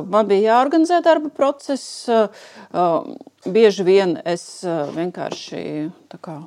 man 0.09 0.25
bija 0.25 0.55
jāorganizē 0.55 1.03
darba 1.05 1.29
process. 1.29 2.07
Bieži 3.45 3.85
vien 3.85 4.15
es 4.25 4.63
vienkārši 4.65 5.59
kā, 6.17 6.39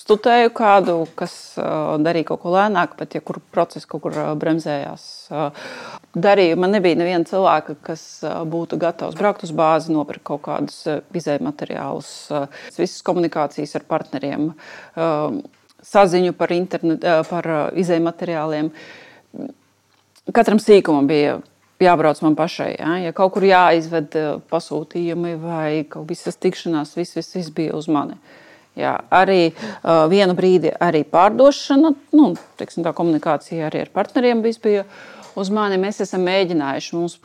studēju 0.00 0.54
kādu, 0.56 0.94
kas 1.18 1.34
darīja 2.06 2.30
kaut 2.30 2.40
ko 2.46 2.54
lēnāk, 2.54 2.94
bet 2.96 3.18
ja 3.18 3.20
kur 3.20 3.42
process 3.52 3.84
kaut 3.90 4.06
kur 4.06 4.16
bremzējās. 4.40 5.04
Darīju, 6.16 6.56
man 6.64 6.72
nebija 6.78 7.02
neviena 7.02 7.28
cilvēka, 7.28 7.76
kas 7.90 8.06
būtu 8.24 8.80
gatavs 8.80 9.20
braukt 9.20 9.44
uz 9.44 9.52
bāzi, 9.52 9.92
nopirkt 9.92 10.24
kaut 10.32 10.46
kādus 10.48 10.80
izēju 11.12 11.44
materiālus, 11.50 12.10
visas 12.80 13.04
komunikācijas 13.04 13.76
ar 13.76 13.84
partneriem, 13.92 14.48
saziņu 15.92 16.32
par, 16.40 16.56
internet, 16.56 17.04
par 17.28 17.52
izēju 17.76 18.08
materiāliem. 18.08 18.72
Katram 20.34 20.58
sīkumam 20.58 21.06
bija 21.06 21.36
jābrauc 21.82 22.22
man 22.24 22.34
pašai. 22.38 22.72
Ja, 22.78 22.96
ja 22.98 23.12
kaut 23.16 23.34
kur 23.36 23.44
jāizved 23.46 24.16
pasūtījumi 24.50 25.36
vai 25.42 25.84
visas 26.08 26.38
tikšanās, 26.40 26.96
viss, 26.98 27.14
viss, 27.18 27.36
viss 27.36 27.54
bija 27.54 27.76
uz 27.78 27.86
mani. 27.92 28.18
Jā, 28.76 28.92
arī 29.14 29.54
uh, 29.54 30.04
vienu 30.12 30.34
brīdi 30.36 30.68
arī 30.84 31.00
pārdošana, 31.08 31.94
nu, 32.18 32.26
teiksim, 32.60 32.84
tā 32.84 32.92
komunikācija 32.96 33.70
arī 33.70 33.86
ar 33.86 33.92
partneriem 33.94 34.42
bija 34.44 34.82
uz 35.38 35.48
mani. 35.52 35.78
Mēs 35.80 36.02
esam 36.04 36.26
mēģinājuši. 36.26 36.96
Mums 36.98 37.16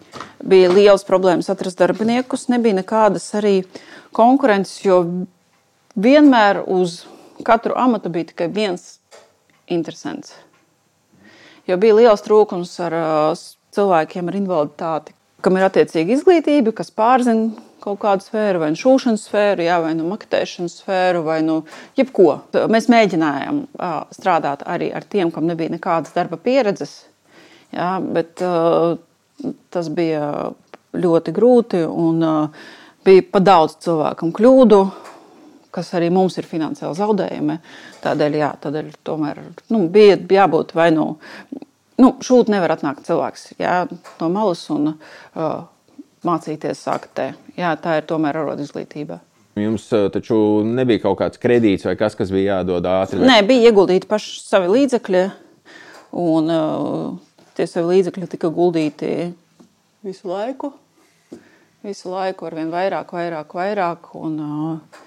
bija 0.48 0.70
liels 0.72 1.04
problēmas 1.08 1.52
atrast 1.52 1.82
darbiniekus, 1.82 2.48
nebija 2.54 2.78
nekādas 2.80 3.28
arī 3.40 3.58
konkurences, 4.16 4.78
jo 4.86 5.02
vienmēr 6.00 6.62
uz 6.72 7.02
katru 7.44 7.76
amatu 7.76 8.14
bija 8.14 8.32
tikai 8.32 8.48
viens 8.54 9.02
interesants. 9.68 10.38
Jo 11.72 11.80
bija 11.80 11.96
liels 11.96 12.24
trūkums 12.26 12.74
ar 12.84 12.94
cilvēkiem 13.72 14.28
ar 14.28 14.38
invaliditāti, 14.38 15.14
kam 15.46 15.56
ir 15.56 15.68
attiecīga 15.70 16.18
izglītība, 16.18 16.74
kas 16.76 16.92
pārzina 16.92 17.54
kaut 17.82 18.02
kādu 18.04 18.26
sfēru, 18.26 18.60
vai 18.62 18.70
nu 18.74 18.78
šūšanas 18.78 19.24
sfēru, 19.30 19.64
jā, 19.66 19.78
vai 19.82 19.94
nu 19.98 20.10
maketēšanas 20.12 20.76
sfēru, 20.82 21.24
vai 21.26 21.40
nu 21.46 21.62
jebko. 21.98 22.42
Mēs 22.72 22.90
mēģinājām 22.92 23.64
strādāt 24.14 24.66
arī 24.70 24.92
ar 24.94 25.08
tiem, 25.10 25.32
kam 25.34 25.48
nebija 25.50 25.74
nekādas 25.74 26.14
darba 26.14 26.38
pieredzes, 26.38 26.94
jā, 27.74 27.96
bet 28.04 28.44
tas 29.74 29.90
bija 29.96 30.52
ļoti 30.94 31.34
grūti 31.34 31.82
un 31.88 32.22
bija 33.08 33.26
pa 33.32 33.42
daudz 33.42 33.80
cilvēkam 33.88 34.36
kļūdu. 34.36 34.84
Kas 35.72 35.94
arī 35.96 36.10
mums 36.12 36.36
ir 36.40 36.48
finansiāli 36.48 36.98
zaudējumi. 37.00 37.58
Tādēļ, 38.04 38.38
jā, 38.42 38.52
tādēļ 38.64 38.90
tomēr 39.08 39.40
nu, 39.72 39.86
bija 39.92 40.18
jābūt 40.20 40.76
vai 40.76 40.90
nu, 40.92 41.14
nu 42.02 42.14
šūta 42.20 42.52
nevar 42.52 42.76
atnākt 42.76 43.08
cilvēks 43.08 43.54
jā, 43.62 43.86
no 44.20 44.32
malas 44.34 44.66
un 44.74 44.94
uh, 44.94 45.64
mācīties 46.28 46.84
aktē. 46.92 47.32
Jā, 47.58 47.74
tā 47.80 48.02
ir 48.02 48.08
tomēr 48.10 48.42
arodu 48.42 48.66
izglītība. 48.68 49.22
Jums 49.60 49.90
eh, 49.92 50.08
taču 50.14 50.36
nebija 50.64 51.04
kaut 51.04 51.18
kāds 51.20 51.40
kredīts 51.42 51.84
vai 51.88 51.98
kas, 52.00 52.16
kas 52.16 52.32
bija 52.32 52.62
jādod 52.62 52.86
ātri? 52.88 53.20
Vai? 53.20 53.28
Nē, 53.28 53.40
bija 53.48 53.72
ieguldīti 53.72 54.08
paši 54.08 54.38
savi 54.46 54.72
līdzekļi. 54.72 55.24
Un 56.22 56.52
uh, 56.52 57.44
tie 57.56 57.68
savi 57.68 57.98
līdzekļi 57.98 58.30
tika 58.32 58.52
guldīti 58.52 59.12
visu 60.08 60.32
laiku. 60.32 60.72
Visu 61.84 62.12
laiku 62.12 62.48
ar 62.48 62.56
vien 62.60 62.72
vairāk, 62.72 63.12
vairāk, 63.16 63.56
vairāk. 63.58 64.12
Un, 64.20 64.40
uh, 64.40 65.04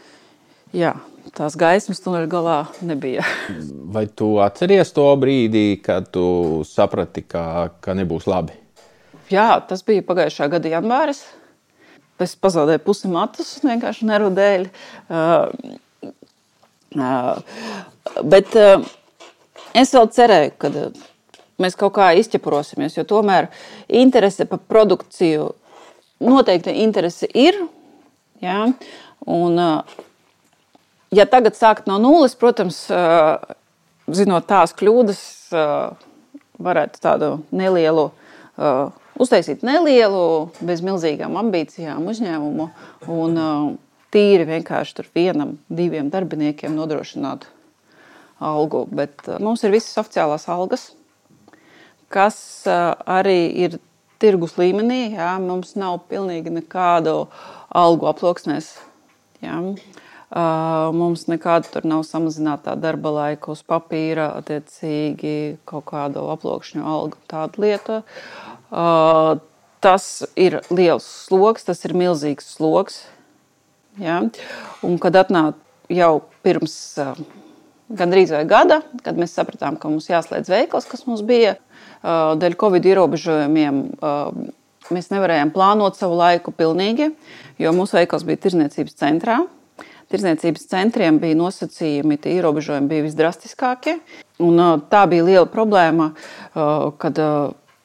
jā, 0.74 0.92
tās 1.36 1.56
gaismas 1.58 2.02
tuneļa 2.04 2.28
galā 2.30 2.58
nebija. 2.84 3.24
Vai 3.94 4.06
tu 4.10 4.34
atceries 4.42 4.92
to 4.96 5.06
brīdi, 5.20 5.78
kad 5.84 6.10
tu 6.14 6.26
saprati, 6.68 7.24
ka, 7.26 7.70
ka 7.84 7.96
nebūs 7.96 8.28
labi? 8.30 8.58
Jā, 9.32 9.56
tas 9.68 9.80
bija 9.86 10.04
pagājušā 10.04 10.50
gada 10.52 10.74
janvāris. 10.74 11.24
Es 12.22 12.36
pazaudēju 12.38 12.82
pusi 12.84 13.08
matus 13.10 13.56
vienkārši 13.64 14.06
neru 14.06 14.28
dēļ. 14.34 14.68
Uh, 15.08 16.12
uh, 16.94 17.64
bet 18.22 18.54
uh, 18.60 18.84
es 19.74 19.90
vēl 19.96 20.10
cerēju, 20.14 20.52
ka 20.60 20.70
mēs 21.62 21.78
kaut 21.80 21.96
kā 21.96 22.12
izķeprosimies, 22.20 22.98
jo 22.98 23.06
tomēr 23.08 23.48
interese 23.88 24.46
par 24.50 24.62
produkciju 24.62 25.50
noteikti 26.24 26.76
interese 26.84 27.26
ir. 27.34 27.58
Ja? 28.44 28.68
Un, 29.26 29.58
ja 31.14 31.26
tagad 31.30 31.56
sākt 31.58 31.88
no 31.90 32.00
nulles, 32.02 32.34
protams, 32.38 32.84
zinot 34.10 34.46
tās 34.50 34.74
kļūdas, 34.76 35.22
varētu 36.64 37.02
tādu 37.02 37.30
nelielu 37.54 38.10
uztaisīt 39.20 39.62
nelielu, 39.66 40.50
bez 40.64 40.82
milzīgām 40.84 41.38
ambīcijām 41.38 42.06
uzņēmumu 42.10 42.68
un 43.14 43.40
tīri 44.14 44.46
vienkārši 44.48 44.98
tur 44.98 45.10
vienam, 45.14 45.56
diviem 45.68 46.10
darbiniekiem 46.12 46.74
nodrošināt 46.76 47.48
algu. 48.42 48.84
Bet 48.90 49.26
mums 49.42 49.64
ir 49.64 49.74
visas 49.74 49.98
oficiālās 50.02 50.46
algas, 50.52 50.88
kas 52.12 52.38
arī 52.68 53.38
ir 53.66 53.78
tirgus 54.22 54.56
līmenī. 54.60 55.14
Jā, 55.16 55.34
mums 55.42 55.74
nav 55.78 56.04
pilnīgi 56.10 56.52
nekādu 56.54 57.24
algu 57.74 58.10
aploksnēs. 58.10 58.74
Jā. 59.44 59.58
Mums 60.34 61.28
nekāda 61.30 61.68
tur 61.70 61.84
nav 61.86 62.02
samazināta 62.08 62.74
darba 62.80 63.12
laika 63.14 63.52
uz 63.52 63.60
papīra, 63.62 64.32
attiecīgi 64.40 65.60
kaut 65.68 65.86
kādu 65.92 66.24
aploksņu 66.32 66.82
algu, 66.82 67.20
tāda 67.30 67.62
lieta. 67.62 68.00
Uh, 68.74 69.36
tas 69.84 70.24
ir 70.34 70.58
liels 70.72 71.06
sloks, 71.28 71.66
tas 71.68 71.84
ir 71.86 71.94
milzīgs 71.94 72.54
sloks. 72.56 73.02
Ja? 74.00 74.22
Un 74.82 74.98
kad 75.02 75.14
atnāk 75.20 75.60
jau 75.92 76.24
pirms 76.42 76.74
gandrīz 77.94 78.32
vai 78.34 78.44
gada, 78.48 78.80
kad 79.04 79.18
mēs 79.20 79.36
sapratām, 79.36 79.76
ka 79.78 79.90
mums 79.92 80.08
jāslēdz 80.08 80.50
veikals, 80.50 80.88
kas 80.88 81.04
mums 81.06 81.22
bija 81.26 81.58
dēļ 82.40 82.56
Covid 82.60 82.88
ierobežojumiem, 82.90 83.82
mēs 84.94 85.10
nevarējām 85.12 85.52
plānot 85.54 86.00
savu 86.00 86.16
laiku 86.18 86.52
pilnīgi, 86.56 87.12
jo 87.60 87.74
mūsu 87.76 88.00
veikals 88.00 88.24
bija 88.26 88.40
tirzniecības 88.46 88.98
centrā. 88.98 89.44
Tirzniecības 90.12 90.68
centriem 90.70 91.18
bija 91.22 91.38
nosacījumi, 91.38 92.18
tie 92.20 92.36
ierobežojumi 92.38 92.90
bija 92.90 93.06
visdrastiskākie. 93.06 93.98
Un, 94.44 94.60
tā 94.90 95.04
bija 95.10 95.26
liela 95.26 95.46
problēma, 95.50 96.12
kad 97.00 97.20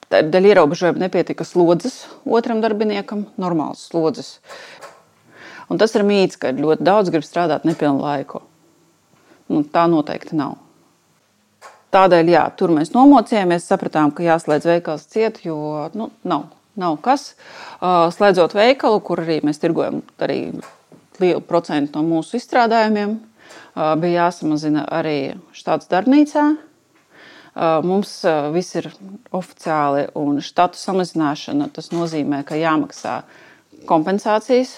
Dēļ 0.09 0.47
ierobežojuma 0.49 1.03
nepietika 1.03 1.45
slodzes 1.45 2.07
otram 2.25 2.63
darbiniekam, 2.63 3.27
normāls 3.37 3.83
slodzes. 3.91 4.39
Un 5.69 5.77
tas 5.77 5.93
ir 5.93 6.01
mīts, 6.01 6.39
ka 6.41 6.49
ļoti 6.49 6.81
daudz 6.81 7.11
grib 7.13 7.25
strādāt 7.27 7.67
nepilnu 7.69 8.01
laiku. 8.01 8.41
Nu, 9.53 9.61
tā 9.61 9.85
noteikti 9.89 10.37
nav. 10.39 10.57
Tādēļ, 11.93 12.31
jā, 12.33 12.41
tur 12.57 12.73
mēs 12.73 12.89
nomocījāmies, 12.95 13.69
sapratām, 13.69 14.09
ka 14.13 14.25
jāslēdz 14.25 14.65
veikals 14.69 15.05
ciet, 15.13 15.43
jo 15.45 15.89
nu, 15.97 16.09
nav, 16.25 16.47
nav 16.77 16.97
kas. 17.05 17.35
Slēdzot 17.81 18.57
veikalu, 18.57 19.01
kur 19.05 19.21
arī 19.21 19.39
mēs 19.45 19.61
tirgojam 19.61 20.01
arī 20.21 20.39
lielu 21.23 21.41
procentu 21.45 21.99
no 21.99 22.05
mūsu 22.07 22.39
izstrādājumiem, 22.39 23.17
bija 24.01 24.25
jāsamazina 24.25 24.85
arī 24.99 25.35
štāts 25.55 25.89
darbnīcā. 25.91 26.45
Mums 27.83 28.11
viss 28.53 28.77
ir 28.79 28.87
oficiāli, 29.35 30.05
un 30.19 30.39
štatu 30.43 30.79
samazināšana 30.79 31.69
nozīmē, 31.91 32.43
ka 32.47 32.59
jāmaksā 32.59 33.21
kompensācijas. 33.89 34.77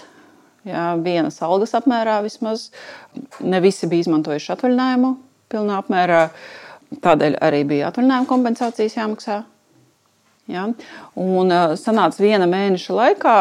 Jā, 0.65 0.91
vienas 1.01 1.39
algas 1.41 1.73
apmērā 1.77 2.19
vismaz. 2.21 2.69
Ne 3.41 3.62
visi 3.63 3.89
bija 3.89 4.06
izmantojuši 4.06 4.51
atvaļinājumu 4.54 5.15
pilnā 5.51 5.80
apmērā. 5.82 6.25
Tādēļ 7.01 7.38
arī 7.41 7.63
bija 7.67 7.89
atvaļinājuma 7.89 8.30
kompensācijas 8.30 8.97
jāmaksā. 8.99 9.41
Ja? 10.51 10.67
Un 11.19 11.54
sanāca 11.80 12.21
viena 12.21 12.47
mēneša 12.49 12.97
laikā 12.97 13.36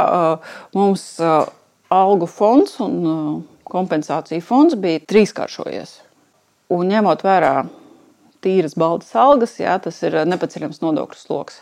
mums 0.76 1.06
algu 1.90 2.29
fonds 2.31 2.79
un 2.85 3.44
kompensāciju 3.70 4.42
fonds 4.44 4.76
bija 4.79 5.03
trīskāršojies. 5.11 5.96
Un 6.70 6.90
ņemot 6.90 7.24
vērā 7.26 7.55
tīras 8.44 8.76
baldas 8.79 9.11
algas, 9.18 9.59
jā, 9.61 9.74
tas 9.83 9.98
ir 10.07 10.16
nepaceļams 10.29 10.81
nodokļu 10.85 11.18
sloks. 11.18 11.61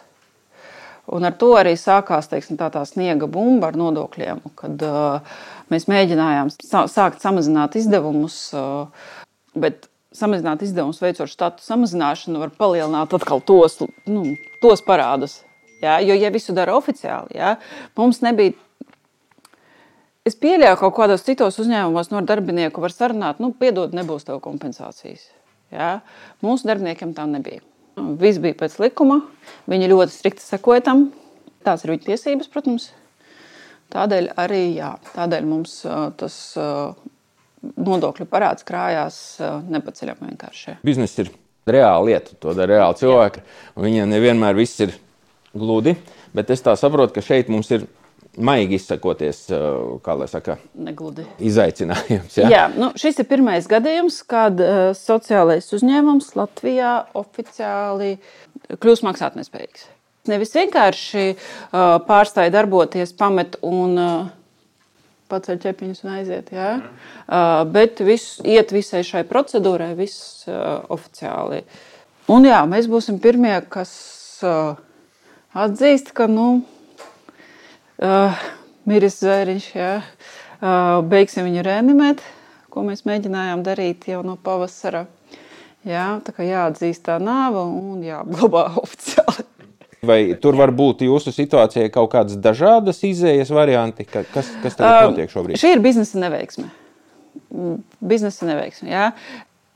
Un 1.08 1.24
ar 1.24 1.32
to 1.40 1.54
arī 1.56 1.72
sākās 1.80 2.28
teiksim, 2.28 2.58
tā, 2.60 2.68
tā 2.72 2.82
sniega 2.84 3.26
bumba 3.32 3.70
ar 3.70 3.78
nodokļiem, 3.80 4.42
kad 4.58 4.82
uh, 4.84 5.38
mēs 5.72 5.88
mēģinājām 5.88 6.52
sākt 6.52 7.24
samazināt 7.24 7.78
izdevumus. 7.80 8.36
Uh, 8.52 9.08
bet 9.56 9.88
samazināt 10.14 10.62
izdevumus, 10.66 11.00
veicot 11.00 11.30
štatu 11.32 11.64
samazināšanu, 11.64 12.42
var 12.42 12.52
palielināt 12.60 13.16
atkal 13.16 13.40
tos, 13.40 13.78
nu, 14.08 14.34
tos 14.62 14.84
parādus. 14.84 15.40
Ja? 15.80 15.96
Jo, 16.04 16.16
ja 16.18 16.32
visu 16.34 16.52
dara 16.56 16.76
oficiāli, 16.76 17.38
ja? 17.40 17.56
mums 17.96 18.20
nebija. 18.24 18.56
Es 20.28 20.36
pieļauju, 20.36 20.76
ka 20.76 20.82
kaut 20.82 20.96
kādos 20.98 21.24
citos 21.24 21.56
uzņēmumos 21.62 22.10
no 22.12 22.20
darbinieku 22.26 22.82
var 22.84 22.92
sarunāt, 22.92 23.38
nu, 23.40 23.48
piedod, 23.56 23.94
nebūs 23.96 24.26
tev 24.28 24.42
kompensācijas. 24.44 25.22
Ja? 25.72 26.00
Mūsu 26.44 26.68
darbiniekiem 26.68 27.14
tā 27.16 27.24
nebija. 27.30 27.62
Viss 28.20 28.40
bija 28.42 28.56
pēc 28.58 28.76
likuma, 28.82 29.22
viņi 29.70 29.88
ļoti 29.90 30.14
strikti 30.14 30.44
sekoja 30.44 30.84
tam. 30.90 31.06
Tās 31.64 31.84
ir 31.84 31.94
viņu 31.94 32.04
tiesības, 32.10 32.50
protams. 32.52 32.90
Tādēļ 33.94 34.34
arī 34.38 34.62
jā, 34.76 34.92
tādēļ 35.14 35.48
mums 35.48 35.80
tas 36.20 36.36
nodokļu 37.88 38.28
parāds 38.28 38.66
krājās 38.68 39.18
nepaceļami 39.72 40.28
vienkārši. 40.28 40.76
Biznesa 40.86 41.24
ir 41.24 41.32
reāla 41.68 42.04
lieta, 42.10 42.36
to 42.36 42.52
dara 42.56 42.76
reāli 42.76 43.00
cilvēki. 43.00 43.44
Viņiem 43.80 44.12
nevienmēr 44.12 44.58
viss 44.60 44.84
ir 44.84 44.92
gludi, 45.56 45.96
bet 46.36 46.52
es 46.52 46.62
tā 46.64 46.76
saprotu, 46.78 47.16
ka 47.16 47.24
šeit 47.24 47.48
mums 47.52 47.72
ir 47.72 47.88
maigi 48.36 48.78
izsakoties, 48.78 49.44
kā 50.04 50.14
lai 50.18 50.28
saka, 50.30 50.58
Negludi. 50.74 51.24
izaicinājums. 51.42 52.38
Ja? 52.38 52.48
Jā, 52.52 52.64
nu, 52.76 52.92
šis 52.98 53.20
ir 53.22 53.28
pirmais 53.30 53.68
gadījums, 53.70 54.20
kad 54.28 54.60
uh, 54.62 54.90
sociālais 54.98 55.70
uzņēmums 55.74 56.34
Latvijā 56.38 56.94
oficiāli 57.18 58.16
kļūst 58.68 59.06
maksātnespējīgs. 59.06 59.88
Nevis 60.28 60.52
vienkārši 60.52 61.24
uh, 61.32 61.38
pārstāja 62.04 62.52
darboties, 62.52 63.14
pamet 63.16 63.56
un 63.64 63.94
uh, 63.96 64.16
paceļ 65.32 65.60
ķepiņus 65.62 66.04
un 66.04 66.14
aiziet. 66.18 66.50
Jā. 66.52 66.72
Uh, 67.26 67.62
bet 67.72 68.02
viss 68.04 68.40
iet 68.44 68.72
visai 68.74 69.04
šai 69.06 69.24
procedūrai, 69.28 69.94
viss 69.98 70.44
uh, 70.48 70.84
oficiāli. 70.92 71.62
Un 72.32 72.44
jā, 72.44 72.60
mēs 72.68 72.88
būsim 72.92 73.20
pirmie, 73.24 73.54
kas 73.72 73.92
uh, 74.44 74.76
atzīst, 75.56 76.12
ka 76.16 76.28
nu, 76.28 76.48
uh, 78.02 78.40
miris 78.88 79.18
zvēriņš, 79.22 79.68
jā, 79.76 79.92
uh, 80.00 80.98
beigsim 81.08 81.48
viņu 81.48 81.64
reanimēt, 81.66 82.22
ko 82.72 82.84
mēs 82.86 83.04
mēģinājām 83.08 83.64
darīt 83.66 84.08
jau 84.10 84.22
no 84.26 84.38
pavasara. 84.40 85.06
Jā, 85.88 86.18
tā 86.26 86.34
kā 86.34 86.44
jāatzīst 86.44 87.04
tā 87.06 87.20
nāve 87.22 87.62
un 87.62 88.02
jāapglabā 88.04 88.64
oficiāli. 88.82 89.46
Vai 90.08 90.18
tur 90.38 90.54
var 90.58 90.70
būt 90.70 91.02
jūsu 91.02 91.32
situācijai 91.34 91.90
kaut 91.90 92.12
kādas 92.12 92.38
dažādas 92.38 93.00
izējas 93.06 93.50
varianti? 93.50 94.06
Kas, 94.06 94.50
kas 94.62 94.78
tagad 94.78 95.10
notiek 95.10 95.32
šobrīd? 95.32 95.56
Uh, 95.56 95.62
šī 95.62 95.74
ir 95.74 95.82
biznesa 95.82 96.20
neveiksme. 96.22 96.68
Mm, 97.48 97.80
biznesa 98.04 98.46
neveiksme 98.46 98.92
jā. 98.92 99.08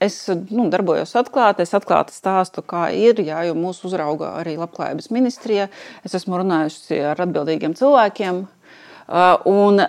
Es 0.02 0.16
nu, 0.50 0.66
darbojos 0.72 1.14
atklāti, 1.20 1.66
es 1.66 1.74
atklāti 1.78 2.14
stāstu, 2.16 2.64
kā 2.66 2.88
ir. 2.96 3.20
Jā, 3.22 3.44
jo 3.48 3.54
mūsu 3.58 3.86
uzrauga 3.90 4.34
arī 4.40 4.56
Labklājības 4.60 5.12
ministrija. 5.14 5.68
Es 6.06 6.16
esmu 6.18 6.42
runājusi 6.42 7.00
ar 7.12 7.22
atbildīgiem 7.26 7.76
cilvēkiem. 7.78 8.44
Uh, 9.12 9.38
un 9.50 9.82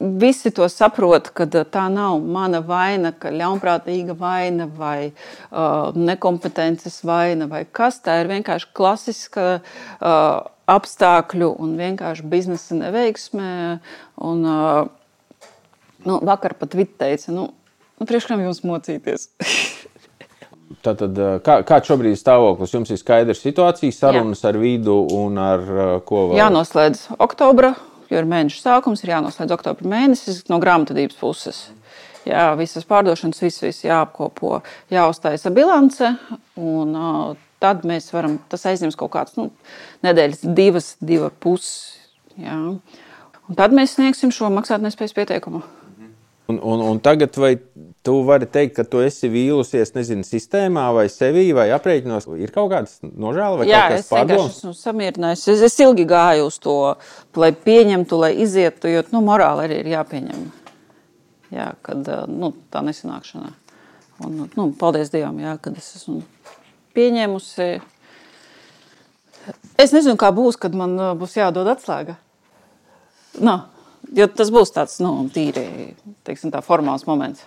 Visi 0.00 0.48
to 0.56 0.64
saprot, 0.72 1.26
ka 1.36 1.44
tā 1.44 1.82
nav 1.92 2.22
mana 2.24 2.62
vaina, 2.64 3.10
ka 3.12 3.28
ļaunprātīga 3.28 4.14
vaina 4.16 4.64
vai 4.64 5.10
uh, 5.10 5.92
nekompetences 5.92 7.02
vaina 7.04 7.44
vai 7.50 7.66
kas. 7.68 7.98
Tā 8.00 8.14
ir 8.22 8.30
vienkārši 8.30 8.70
klasiska 8.72 9.44
uh, 9.58 10.48
apstākļu 10.72 11.50
un 11.60 11.76
vienkārši 11.76 12.24
biznesa 12.32 12.78
neveiksme. 12.80 13.50
Un, 14.24 14.48
uh, 14.48 14.88
nu, 16.08 16.16
vakar 16.32 16.56
pat 16.56 16.78
Vita 16.80 17.04
teica, 17.04 17.36
nu, 17.36 17.50
nu 18.00 18.08
priekškām 18.08 18.42
jums 18.46 18.64
mocīties. 18.66 19.28
Tātad, 20.86 21.18
kā, 21.44 21.60
kāds 21.66 21.90
šobrīd 21.90 22.14
ir 22.14 22.18
stāvoklis? 22.20 22.72
Jums 22.72 22.90
ir 22.94 22.98
skaidra 23.00 23.36
situācija, 23.36 23.92
sarunas 23.92 24.40
Jā. 24.40 24.52
ar 24.52 24.58
vidu 24.62 24.96
un 25.12 25.36
ar 25.42 25.64
ko 26.08 26.30
vēl? 26.30 26.38
Jānoslēdz 26.40 27.08
oktobra 27.20 27.74
jo 28.10 28.20
ir 28.20 28.28
mēneša 28.28 28.62
sākums, 28.64 29.04
ir 29.04 29.14
jānoslēdz 29.14 29.54
oktobra 29.54 29.90
mēnesis 29.90 30.42
no 30.50 30.58
grāmatvedības 30.62 31.18
puses. 31.20 31.60
Jā, 32.28 32.50
visas 32.58 32.84
pārdošanas, 32.88 33.40
viss, 33.40 33.62
viss 33.64 33.86
jāapkopo, 33.86 34.58
jāuztaisa 34.92 35.52
bilance. 35.56 36.10
Un, 36.60 36.96
tad 37.62 37.86
mēs 37.88 38.10
varam, 38.12 38.36
tas 38.52 38.66
aizņems 38.68 38.98
kaut 39.00 39.14
kādas 39.14 39.38
nu, 39.40 39.48
nedēļas, 40.04 40.44
divas, 40.56 40.92
divas 41.00 41.36
puses. 41.40 41.72
Un 42.40 43.56
tad 43.56 43.74
mēs 43.76 43.96
sniegsim 43.96 44.34
šo 44.34 44.50
maksātnespējas 44.52 45.16
pieteikumu. 45.16 45.62
Un, 46.50 46.58
un, 46.66 46.82
un 46.90 47.00
tagad, 47.02 47.36
vai 47.38 47.54
tu 48.02 48.16
vari 48.26 48.48
teikt, 48.50 48.74
ka 48.78 48.84
tu 48.88 49.02
esi 49.04 49.28
vīlusies, 49.30 49.92
nezinu, 49.94 50.24
sistēmā 50.26 50.86
vai 50.96 51.04
sevī, 51.12 51.50
vai 51.56 51.68
aprēķinos, 51.76 52.26
ir 52.40 52.52
kaut 52.54 52.70
kādas 52.72 52.96
nožēlas 53.04 53.60
vai 53.60 53.68
Jā, 53.68 53.82
kaut 53.84 53.96
kas 53.98 54.08
pārdomas? 54.10 54.56
esmu 54.58 54.72
samierinājies. 54.78 55.44
Es, 55.52 55.64
es 55.68 55.76
ilgi 55.84 56.06
gāju 56.10 56.48
uz 56.48 56.58
to, 56.64 56.76
lai 57.38 57.52
pieņemtu, 57.54 58.20
lai 58.24 58.32
izietu, 58.42 58.90
jo 58.90 59.04
nu, 59.14 59.22
morāli 59.26 59.68
arī 59.68 59.80
ir 59.82 59.92
jāpieņem. 59.94 60.46
Jā, 61.54 61.72
kad 61.86 62.08
nu, 62.30 62.52
tā 62.72 62.82
nesanākšanā. 62.86 63.52
Un, 64.24 64.44
nu, 64.56 64.68
paldies 64.80 65.12
Dievam, 65.12 65.38
jā, 65.42 65.56
kad 65.62 65.76
es 65.80 65.92
esmu 66.00 66.20
pieņēmusi. 66.96 67.68
Es 69.80 69.92
nezinu, 69.96 70.16
kā 70.20 70.30
būs, 70.36 70.58
kad 70.60 70.76
man 70.76 70.96
būs 71.20 71.36
jādod 71.38 71.68
atslēga. 71.72 72.16
No. 73.40 73.60
Jo 74.16 74.26
tas 74.32 74.50
būs 74.50 74.72
tāds 74.74 74.98
nu, 75.04 75.12
tīri 75.32 75.94
teiksim, 76.26 76.50
tā, 76.54 76.64
formāls 76.64 77.06
moments. 77.06 77.44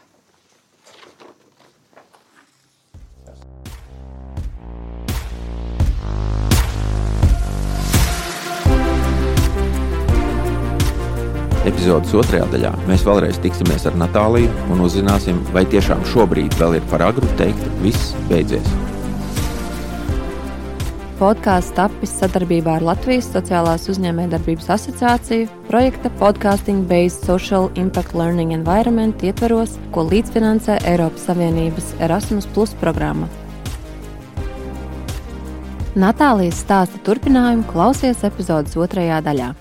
Epizodes 11.63 12.11
otrajā 12.19 12.43
daļā 12.51 12.71
mēs 12.89 13.05
vēlreiz 13.07 13.37
tiksimies 13.43 13.87
ar 13.87 13.95
Natāliju 13.95 14.51
un 14.73 14.83
uzzināsim, 14.83 15.39
vai 15.55 15.63
tiešām 15.71 16.03
šobrīd 16.11 16.59
vēl 16.59 16.81
ir 16.81 16.89
par 16.91 17.07
agru 17.07 17.29
teikt, 17.39 17.63
viss 17.85 18.11
beidzies. 18.27 18.92
Podkāsts 21.19 21.75
tapis 21.77 22.09
sadarbībā 22.17 22.79
ar 22.79 22.85
Latvijas 22.87 23.27
Sociālās 23.35 23.85
uzņēmējdarbības 23.91 24.71
asociāciju 24.73 25.45
projekta 25.67 26.09
Podcasting 26.17 26.87
Based 26.89 27.27
Social 27.27 27.69
Impact 27.77 28.15
Learning 28.17 28.55
Environment 28.55 29.21
ietvaros, 29.21 29.77
ko 29.93 30.07
līdzfinansē 30.09 30.79
Eiropas 30.89 31.29
Savienības 31.29 31.93
Erasmus 32.01 32.49
Plus 32.55 32.73
programma. 32.81 33.29
Natālijas 35.93 36.63
stāsta 36.65 36.97
turpinājumu 37.05 37.69
klausies 37.69 38.25
epizodes 38.25 38.73
otrajā 38.73 39.21
daļā. 39.21 39.53